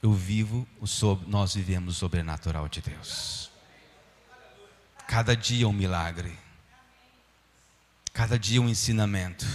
Eu 0.02 0.12
vivo, 0.12 0.66
o 0.80 0.86
nós 1.28 1.54
vivemos 1.54 1.94
o 1.94 1.98
sobrenatural 1.98 2.68
de 2.68 2.82
Deus. 2.82 3.48
Cada 5.06 5.36
dia 5.36 5.68
um 5.68 5.72
milagre. 5.72 6.36
Cada 8.12 8.36
dia 8.36 8.60
um 8.60 8.68
ensinamento. 8.68 9.46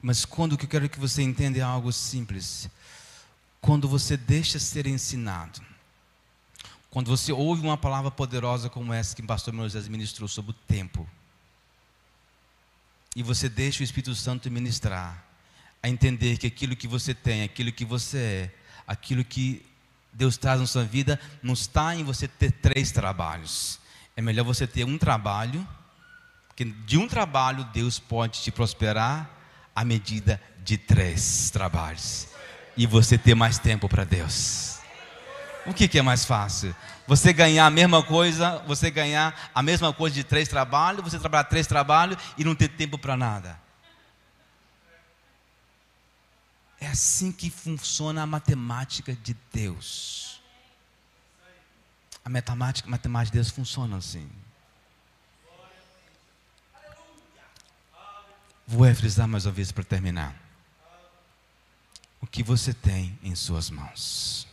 Mas 0.00 0.26
quando 0.26 0.58
que 0.58 0.66
eu 0.66 0.68
quero 0.68 0.90
que 0.90 1.00
você 1.00 1.22
entenda 1.22 1.58
é 1.58 1.62
algo 1.62 1.90
simples. 1.90 2.68
Quando 3.62 3.88
você 3.88 4.14
deixa 4.14 4.58
ser 4.58 4.86
ensinado, 4.86 5.71
quando 6.92 7.08
você 7.08 7.32
ouve 7.32 7.62
uma 7.62 7.78
palavra 7.78 8.10
poderosa 8.10 8.68
como 8.68 8.92
essa 8.92 9.16
que 9.16 9.22
o 9.22 9.26
pastor 9.26 9.54
Moisés 9.54 9.88
ministrou 9.88 10.28
sobre 10.28 10.50
o 10.50 10.54
tempo, 10.54 11.08
e 13.16 13.22
você 13.22 13.48
deixa 13.48 13.80
o 13.80 13.82
Espírito 13.82 14.14
Santo 14.14 14.50
ministrar, 14.50 15.24
a 15.82 15.88
entender 15.88 16.36
que 16.36 16.46
aquilo 16.46 16.76
que 16.76 16.86
você 16.86 17.14
tem, 17.14 17.42
aquilo 17.42 17.72
que 17.72 17.86
você 17.86 18.18
é, 18.18 18.50
aquilo 18.86 19.24
que 19.24 19.64
Deus 20.12 20.36
traz 20.36 20.60
na 20.60 20.66
sua 20.66 20.84
vida, 20.84 21.18
não 21.42 21.54
está 21.54 21.96
em 21.96 22.04
você 22.04 22.28
ter 22.28 22.52
três 22.52 22.92
trabalhos. 22.92 23.80
É 24.14 24.20
melhor 24.20 24.44
você 24.44 24.66
ter 24.66 24.84
um 24.84 24.98
trabalho, 24.98 25.66
porque 26.46 26.64
de 26.64 26.98
um 26.98 27.08
trabalho 27.08 27.64
Deus 27.72 27.98
pode 27.98 28.42
te 28.42 28.50
prosperar 28.50 29.30
à 29.74 29.82
medida 29.82 30.38
de 30.62 30.76
três 30.76 31.48
trabalhos. 31.48 32.28
E 32.76 32.86
você 32.86 33.16
ter 33.16 33.34
mais 33.34 33.58
tempo 33.58 33.88
para 33.88 34.04
Deus. 34.04 34.81
O 35.64 35.72
que, 35.72 35.86
que 35.86 35.98
é 35.98 36.02
mais 36.02 36.24
fácil? 36.24 36.74
Você 37.06 37.32
ganhar 37.32 37.66
a 37.66 37.70
mesma 37.70 38.02
coisa, 38.02 38.58
você 38.66 38.90
ganhar 38.90 39.50
a 39.54 39.62
mesma 39.62 39.92
coisa 39.92 40.14
de 40.14 40.24
três 40.24 40.48
trabalhos, 40.48 41.04
você 41.04 41.18
trabalhar 41.18 41.44
três 41.44 41.66
trabalhos 41.66 42.16
e 42.36 42.44
não 42.44 42.54
ter 42.54 42.68
tempo 42.68 42.98
para 42.98 43.16
nada. 43.16 43.60
É 46.80 46.88
assim 46.88 47.30
que 47.30 47.48
funciona 47.48 48.22
a 48.22 48.26
matemática 48.26 49.14
de 49.14 49.36
Deus. 49.52 50.42
A 52.24 52.28
matemática, 52.28 52.88
a 52.88 52.90
matemática 52.90 53.32
de 53.32 53.38
Deus 53.38 53.50
funciona 53.50 53.96
assim. 53.96 54.28
Vou 58.66 58.92
frisar 58.94 59.28
mais 59.28 59.46
uma 59.46 59.52
vez 59.52 59.70
para 59.70 59.84
terminar. 59.84 60.34
O 62.20 62.26
que 62.26 62.42
você 62.42 62.72
tem 62.72 63.16
em 63.22 63.34
suas 63.34 63.70
mãos? 63.70 64.51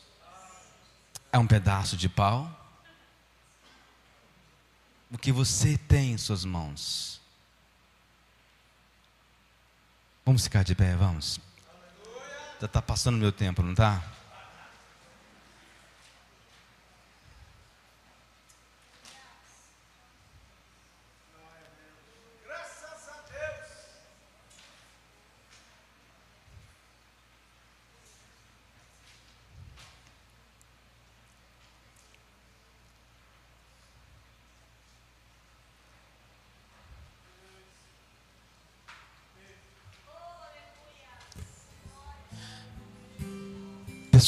É 1.32 1.38
um 1.38 1.48
pedaço 1.48 1.96
de 1.96 2.10
pau? 2.10 2.50
O 5.12 5.18
que 5.18 5.32
você 5.32 5.78
tem 5.78 6.14
em 6.14 6.18
suas 6.18 6.46
mãos? 6.46 7.20
Vamos 10.26 10.44
ficar 10.44 10.64
de 10.64 10.76
pé, 10.76 10.96
vamos. 10.96 11.40
Já 12.60 12.66
está 12.66 12.82
passando 12.82 13.18
meu 13.18 13.32
tempo, 13.32 13.64
não 13.64 13.72
está? 13.72 14.04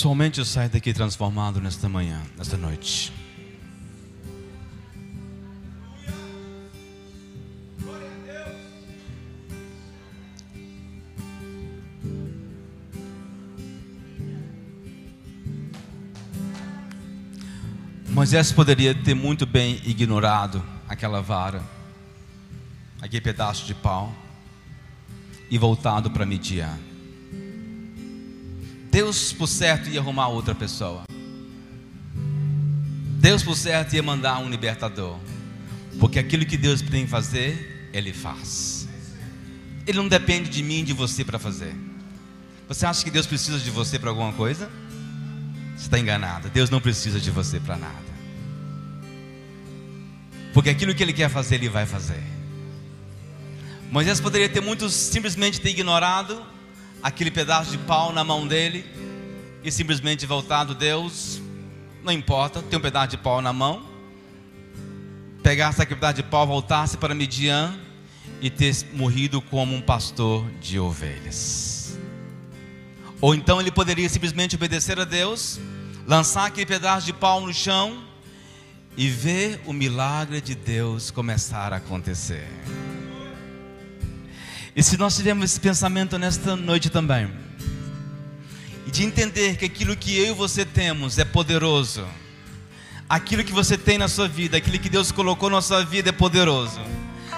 Pessoalmente 0.02 0.40
eu 0.40 0.46
saio 0.46 0.68
daqui 0.68 0.92
transformado 0.94 1.62
nesta 1.62 1.88
manhã, 1.88 2.24
nesta 2.36 2.58
noite. 2.58 3.14
Moisés 18.10 18.52
poderia 18.52 18.96
ter 18.96 19.14
muito 19.14 19.46
bem 19.46 19.80
ignorado 19.86 20.64
aquela 20.90 21.22
vara, 21.22 21.62
aquele 23.00 23.22
pedaço 23.22 23.68
de 23.68 23.76
pau, 23.76 24.12
e 25.48 25.60
voltado 25.60 26.10
para 26.10 26.26
Midian. 26.26 26.91
Deus, 29.02 29.34
por 29.34 29.48
certo, 29.48 29.90
ia 29.90 30.00
arrumar 30.00 30.28
outra 30.28 30.54
pessoa. 30.54 31.06
Deus, 33.20 33.42
por 33.42 33.58
certo, 33.58 33.96
ia 33.96 34.04
mandar 34.04 34.38
um 34.38 34.48
libertador. 34.48 35.18
Porque 36.00 36.20
aquilo 36.20 36.46
que 36.46 36.56
Deus 36.56 36.84
tem 36.84 37.06
que 37.06 37.10
fazer, 37.10 37.90
Ele 37.92 38.14
faz. 38.14 38.88
Ele 39.88 39.98
não 39.98 40.08
depende 40.08 40.52
de 40.52 40.62
mim 40.62 40.82
e 40.82 40.84
de 40.84 40.94
você 40.94 41.26
para 41.26 41.40
fazer. 41.40 41.76
Você 42.68 42.86
acha 42.86 43.04
que 43.04 43.10
Deus 43.10 43.26
precisa 43.26 43.58
de 43.58 43.72
você 43.72 43.98
para 43.98 44.12
alguma 44.12 44.34
coisa? 44.34 44.70
Você 45.76 45.86
está 45.86 45.98
enganado. 45.98 46.48
Deus 46.50 46.70
não 46.70 46.80
precisa 46.80 47.20
de 47.20 47.32
você 47.32 47.60
para 47.60 47.78
nada. 47.78 48.12
Porque 50.54 50.70
aquilo 50.70 50.94
que 50.94 51.02
Ele 51.02 51.14
quer 51.14 51.28
fazer, 51.28 51.56
Ele 51.56 51.70
vai 51.70 51.88
fazer. 51.88 52.22
Moisés 53.92 54.22
poderia 54.22 54.48
ter 54.48 54.62
muito 54.62 54.88
simplesmente 54.92 55.60
ter 55.60 55.72
ignorado 55.72 56.40
aquele 57.02 57.32
pedaço 57.32 57.72
de 57.72 57.78
pau 57.80 58.12
na 58.12 58.24
mão 58.24 58.48
dele 58.48 58.86
e 59.64 59.72
simplesmente 59.72 60.26
voltado, 60.26 60.74
Deus, 60.74 61.42
não 62.04 62.12
importa, 62.12 62.62
tem 62.62 62.78
um 62.78 62.82
pedaço 62.82 63.10
de 63.10 63.18
pau 63.18 63.42
na 63.42 63.54
mão, 63.54 63.84
pegasse 65.44 65.82
aquele 65.82 66.00
pedaço 66.00 66.16
de 66.16 66.24
pau, 66.24 66.46
voltasse 66.46 66.98
para 66.98 67.14
Midian 67.14 67.76
e 68.42 68.50
ter 68.50 68.76
morrido 68.94 69.42
como 69.42 69.76
um 69.76 69.82
pastor 69.82 70.50
de 70.60 70.80
ovelhas. 70.80 71.98
Ou 73.20 73.36
então 73.36 73.62
ele 73.62 73.72
poderia 73.72 74.10
simplesmente 74.10 74.56
obedecer 74.56 75.00
a 75.00 75.06
Deus, 75.06 75.60
lançar 76.08 76.48
aquele 76.48 76.66
pedaço 76.66 77.06
de 77.06 77.14
pau 77.14 77.42
no 77.42 77.54
chão 77.54 78.04
e 78.98 79.08
ver 79.08 79.62
o 79.66 79.74
milagre 79.74 80.42
de 80.42 80.56
Deus 80.56 81.12
começar 81.12 81.72
a 81.72 81.78
acontecer. 81.78 82.48
E 84.76 84.82
se 84.82 84.98
nós 84.98 85.16
tivermos 85.16 85.52
esse 85.52 85.60
pensamento 85.60 86.18
nesta 86.18 86.56
noite 86.56 86.90
também, 86.90 87.30
e 88.88 88.92
de 88.92 89.04
entender 89.04 89.58
que 89.58 89.66
aquilo 89.66 89.96
que 89.98 90.18
eu 90.18 90.28
e 90.28 90.34
você 90.34 90.64
temos 90.64 91.18
é 91.18 91.26
poderoso, 91.26 92.06
aquilo 93.10 93.44
que 93.44 93.52
você 93.52 93.78
tem 93.78 93.98
na 93.98 94.08
sua 94.08 94.30
vida, 94.30 94.56
aquilo 94.56 94.80
que 94.80 94.90
Deus 94.90 95.12
colocou 95.12 95.50
na 95.50 95.62
sua 95.62 95.84
vida 95.84 96.10
é 96.10 96.14
poderoso. 96.14 96.80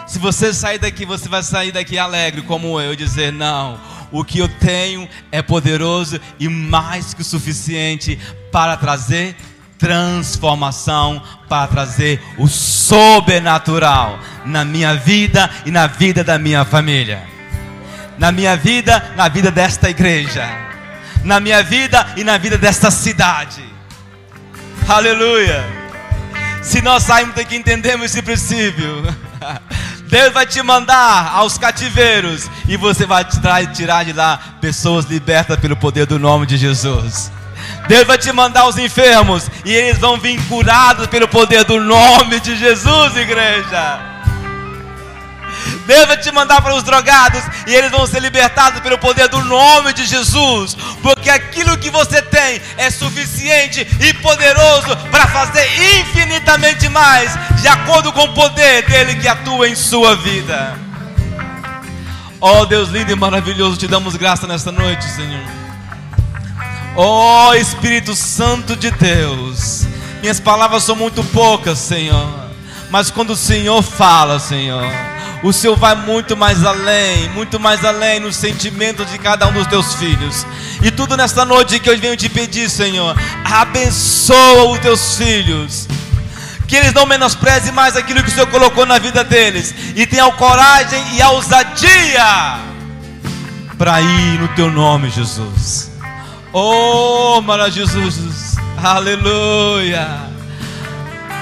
Se 0.05 0.19
você 0.19 0.53
sair 0.53 0.77
daqui, 0.77 1.05
você 1.05 1.27
vai 1.27 1.41
sair 1.41 1.71
daqui 1.71 1.97
alegre 1.97 2.43
como 2.43 2.79
eu, 2.79 2.95
dizer: 2.95 3.31
Não, 3.31 3.81
o 4.11 4.23
que 4.23 4.37
eu 4.37 4.47
tenho 4.47 5.09
é 5.31 5.41
poderoso 5.41 6.19
e 6.39 6.47
mais 6.47 7.15
que 7.15 7.21
o 7.21 7.25
suficiente 7.25 8.19
para 8.51 8.77
trazer 8.77 9.35
transformação, 9.83 11.21
para 11.49 11.67
trazer 11.67 12.23
o 12.37 12.47
sobrenatural 12.47 14.17
na 14.45 14.63
minha 14.63 14.95
vida 14.95 15.49
e 15.65 15.71
na 15.71 15.87
vida 15.87 16.23
da 16.23 16.39
minha 16.39 16.63
família. 16.63 17.21
Na 18.17 18.31
minha 18.31 18.55
vida, 18.55 19.11
na 19.17 19.27
vida 19.27 19.51
desta 19.51 19.89
igreja. 19.89 20.47
Na 21.25 21.41
minha 21.41 21.61
vida 21.61 22.13
e 22.15 22.23
na 22.23 22.37
vida 22.37 22.57
desta 22.57 22.89
cidade. 22.89 23.61
Aleluia. 24.87 25.61
Se 26.61 26.81
nós 26.81 27.03
sairmos 27.03 27.35
daqui 27.35 27.57
entendemos 27.57 28.05
esse 28.05 28.21
princípio. 28.21 29.03
Deus 30.07 30.31
vai 30.31 30.45
te 30.45 30.61
mandar 30.61 31.33
aos 31.33 31.57
cativeiros 31.57 32.49
e 32.69 32.77
você 32.77 33.05
vai 33.05 33.25
tirar 33.25 34.05
de 34.05 34.13
lá 34.13 34.39
pessoas 34.61 35.05
libertas 35.05 35.59
pelo 35.59 35.75
poder 35.75 36.05
do 36.05 36.17
nome 36.17 36.45
de 36.45 36.55
Jesus. 36.55 37.29
Deus 37.87 38.07
vai 38.07 38.17
te 38.17 38.31
mandar 38.31 38.61
aos 38.61 38.77
enfermos 38.77 39.49
e 39.65 39.73
eles 39.73 39.97
vão 39.97 40.17
vir 40.17 40.41
curados 40.47 41.07
pelo 41.07 41.27
poder 41.27 41.63
do 41.63 41.79
nome 41.79 42.39
de 42.39 42.55
Jesus, 42.55 43.15
igreja. 43.17 44.13
Deus 45.85 46.07
vai 46.07 46.17
te 46.17 46.31
mandar 46.31 46.61
para 46.61 46.75
os 46.75 46.83
drogados 46.83 47.43
e 47.67 47.75
eles 47.75 47.91
vão 47.91 48.07
ser 48.07 48.21
libertados 48.21 48.79
pelo 48.79 48.97
poder 48.97 49.27
do 49.27 49.43
nome 49.43 49.93
de 49.93 50.05
Jesus, 50.05 50.77
porque 51.01 51.29
aquilo 51.29 51.77
que 51.77 51.89
você 51.89 52.21
tem 52.21 52.61
é 52.77 52.89
suficiente 52.89 53.85
e 53.99 54.13
poderoso 54.15 54.95
para 55.11 55.27
fazer 55.27 55.67
infinitamente 55.99 56.87
mais, 56.89 57.31
de 57.61 57.67
acordo 57.67 58.11
com 58.13 58.23
o 58.23 58.33
poder 58.33 58.83
dele 58.83 59.15
que 59.15 59.27
atua 59.27 59.67
em 59.67 59.75
sua 59.75 60.15
vida. 60.15 60.77
Oh 62.39 62.65
Deus 62.65 62.89
lindo 62.89 63.11
e 63.11 63.15
maravilhoso, 63.15 63.77
te 63.77 63.87
damos 63.87 64.15
graça 64.15 64.47
nesta 64.47 64.71
noite, 64.71 65.03
Senhor. 65.05 65.62
Oh 66.95 67.53
Espírito 67.55 68.15
Santo 68.15 68.75
de 68.75 68.91
Deus, 68.91 69.85
minhas 70.21 70.39
palavras 70.39 70.83
são 70.83 70.95
muito 70.95 71.23
poucas, 71.23 71.79
Senhor, 71.79 72.49
mas 72.91 73.09
quando 73.09 73.31
o 73.31 73.35
Senhor 73.35 73.81
fala, 73.81 74.39
Senhor 74.39 74.83
o 75.43 75.51
Senhor 75.51 75.75
vai 75.75 75.93
muito 75.93 76.37
mais 76.37 76.63
além, 76.63 77.29
muito 77.31 77.59
mais 77.59 77.83
além 77.83 78.21
no 78.21 78.31
sentimento 78.31 79.05
de 79.05 79.17
cada 79.19 79.45
um 79.45 79.51
dos 79.51 79.67
teus 79.67 79.93
filhos. 79.95 80.47
E 80.81 80.89
tudo 80.89 81.17
nesta 81.17 81.43
noite 81.43 81.81
que 81.81 81.89
eu 81.89 81.99
venho 81.99 82.15
te 82.15 82.29
pedir, 82.29 82.69
Senhor, 82.69 83.13
abençoa 83.43 84.71
os 84.71 84.79
teus 84.79 85.17
filhos. 85.17 85.85
Que 86.65 86.77
eles 86.77 86.93
não 86.93 87.05
menosprezem 87.05 87.73
mais 87.73 87.97
aquilo 87.97 88.23
que 88.23 88.29
o 88.29 88.31
Senhor 88.31 88.47
colocou 88.47 88.85
na 88.85 88.97
vida 88.97 89.21
deles. 89.21 89.75
E 89.97 90.07
tenham 90.07 90.31
coragem 90.31 91.03
e 91.13 91.21
a 91.21 91.31
ousadia 91.31 92.59
para 93.77 94.01
ir 94.01 94.39
no 94.39 94.47
teu 94.49 94.71
nome, 94.71 95.09
Jesus. 95.09 95.92
Oh, 96.55 97.41
maravilhoso 97.41 97.99
Jesus. 97.99 98.55
Aleluia. 98.77 100.07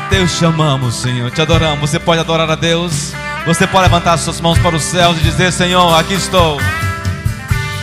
Deus 0.09 0.37
te 0.37 0.45
amamos, 0.45 0.95
Senhor. 0.95 1.29
Te 1.31 1.41
adoramos. 1.41 1.81
Você 1.81 1.99
pode 1.99 2.21
adorar 2.21 2.49
a 2.49 2.55
Deus. 2.55 3.11
Você 3.45 3.67
pode 3.67 3.83
levantar 3.83 4.17
suas 4.17 4.39
mãos 4.39 4.57
para 4.59 4.73
os 4.73 4.83
céus 4.83 5.17
e 5.17 5.19
dizer: 5.21 5.51
Senhor, 5.51 5.99
aqui 5.99 6.13
estou. 6.13 6.61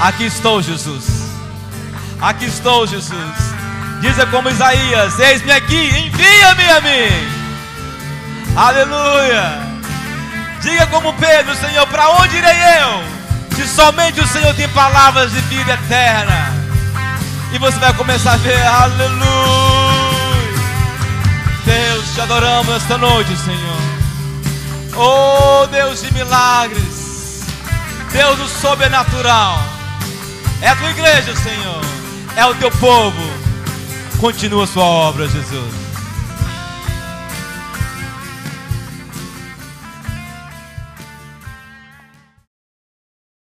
Aqui 0.00 0.24
estou, 0.24 0.62
Jesus. 0.62 1.04
Aqui 2.18 2.46
estou, 2.46 2.86
Jesus. 2.86 3.12
Diza 4.00 4.24
como 4.26 4.48
Isaías: 4.48 5.18
Eis-me 5.18 5.52
aqui, 5.52 5.88
envia-me 5.98 6.64
a 6.70 6.80
mim. 6.80 7.28
Aleluia. 8.56 9.60
Diga 10.62 10.86
como 10.86 11.12
Pedro: 11.12 11.54
Senhor, 11.56 11.86
para 11.88 12.08
onde 12.08 12.38
irei 12.38 12.56
eu? 12.80 13.02
Se 13.54 13.68
somente 13.68 14.18
o 14.18 14.26
Senhor 14.26 14.54
tem 14.54 14.68
palavras 14.68 15.30
de 15.30 15.40
vida 15.42 15.74
eterna. 15.74 16.57
E 17.52 17.58
você 17.58 17.78
vai 17.78 17.92
começar 17.94 18.32
a 18.32 18.36
ver: 18.36 18.60
Aleluia. 18.66 19.18
Deus, 21.64 22.14
te 22.14 22.20
adoramos 22.20 22.74
esta 22.74 22.96
noite, 22.96 23.36
Senhor. 23.36 23.98
Oh 24.96 25.66
Deus 25.66 26.02
de 26.02 26.12
milagres, 26.12 27.44
Deus 28.10 28.38
do 28.38 28.48
sobrenatural, 28.48 29.62
é 30.60 30.68
a 30.70 30.76
tua 30.76 30.90
igreja, 30.90 31.36
Senhor, 31.36 31.80
é 32.36 32.44
o 32.46 32.54
teu 32.56 32.70
povo. 32.72 33.22
Continua 34.18 34.64
a 34.64 34.66
sua 34.66 34.82
obra, 34.82 35.28
Jesus. 35.28 35.87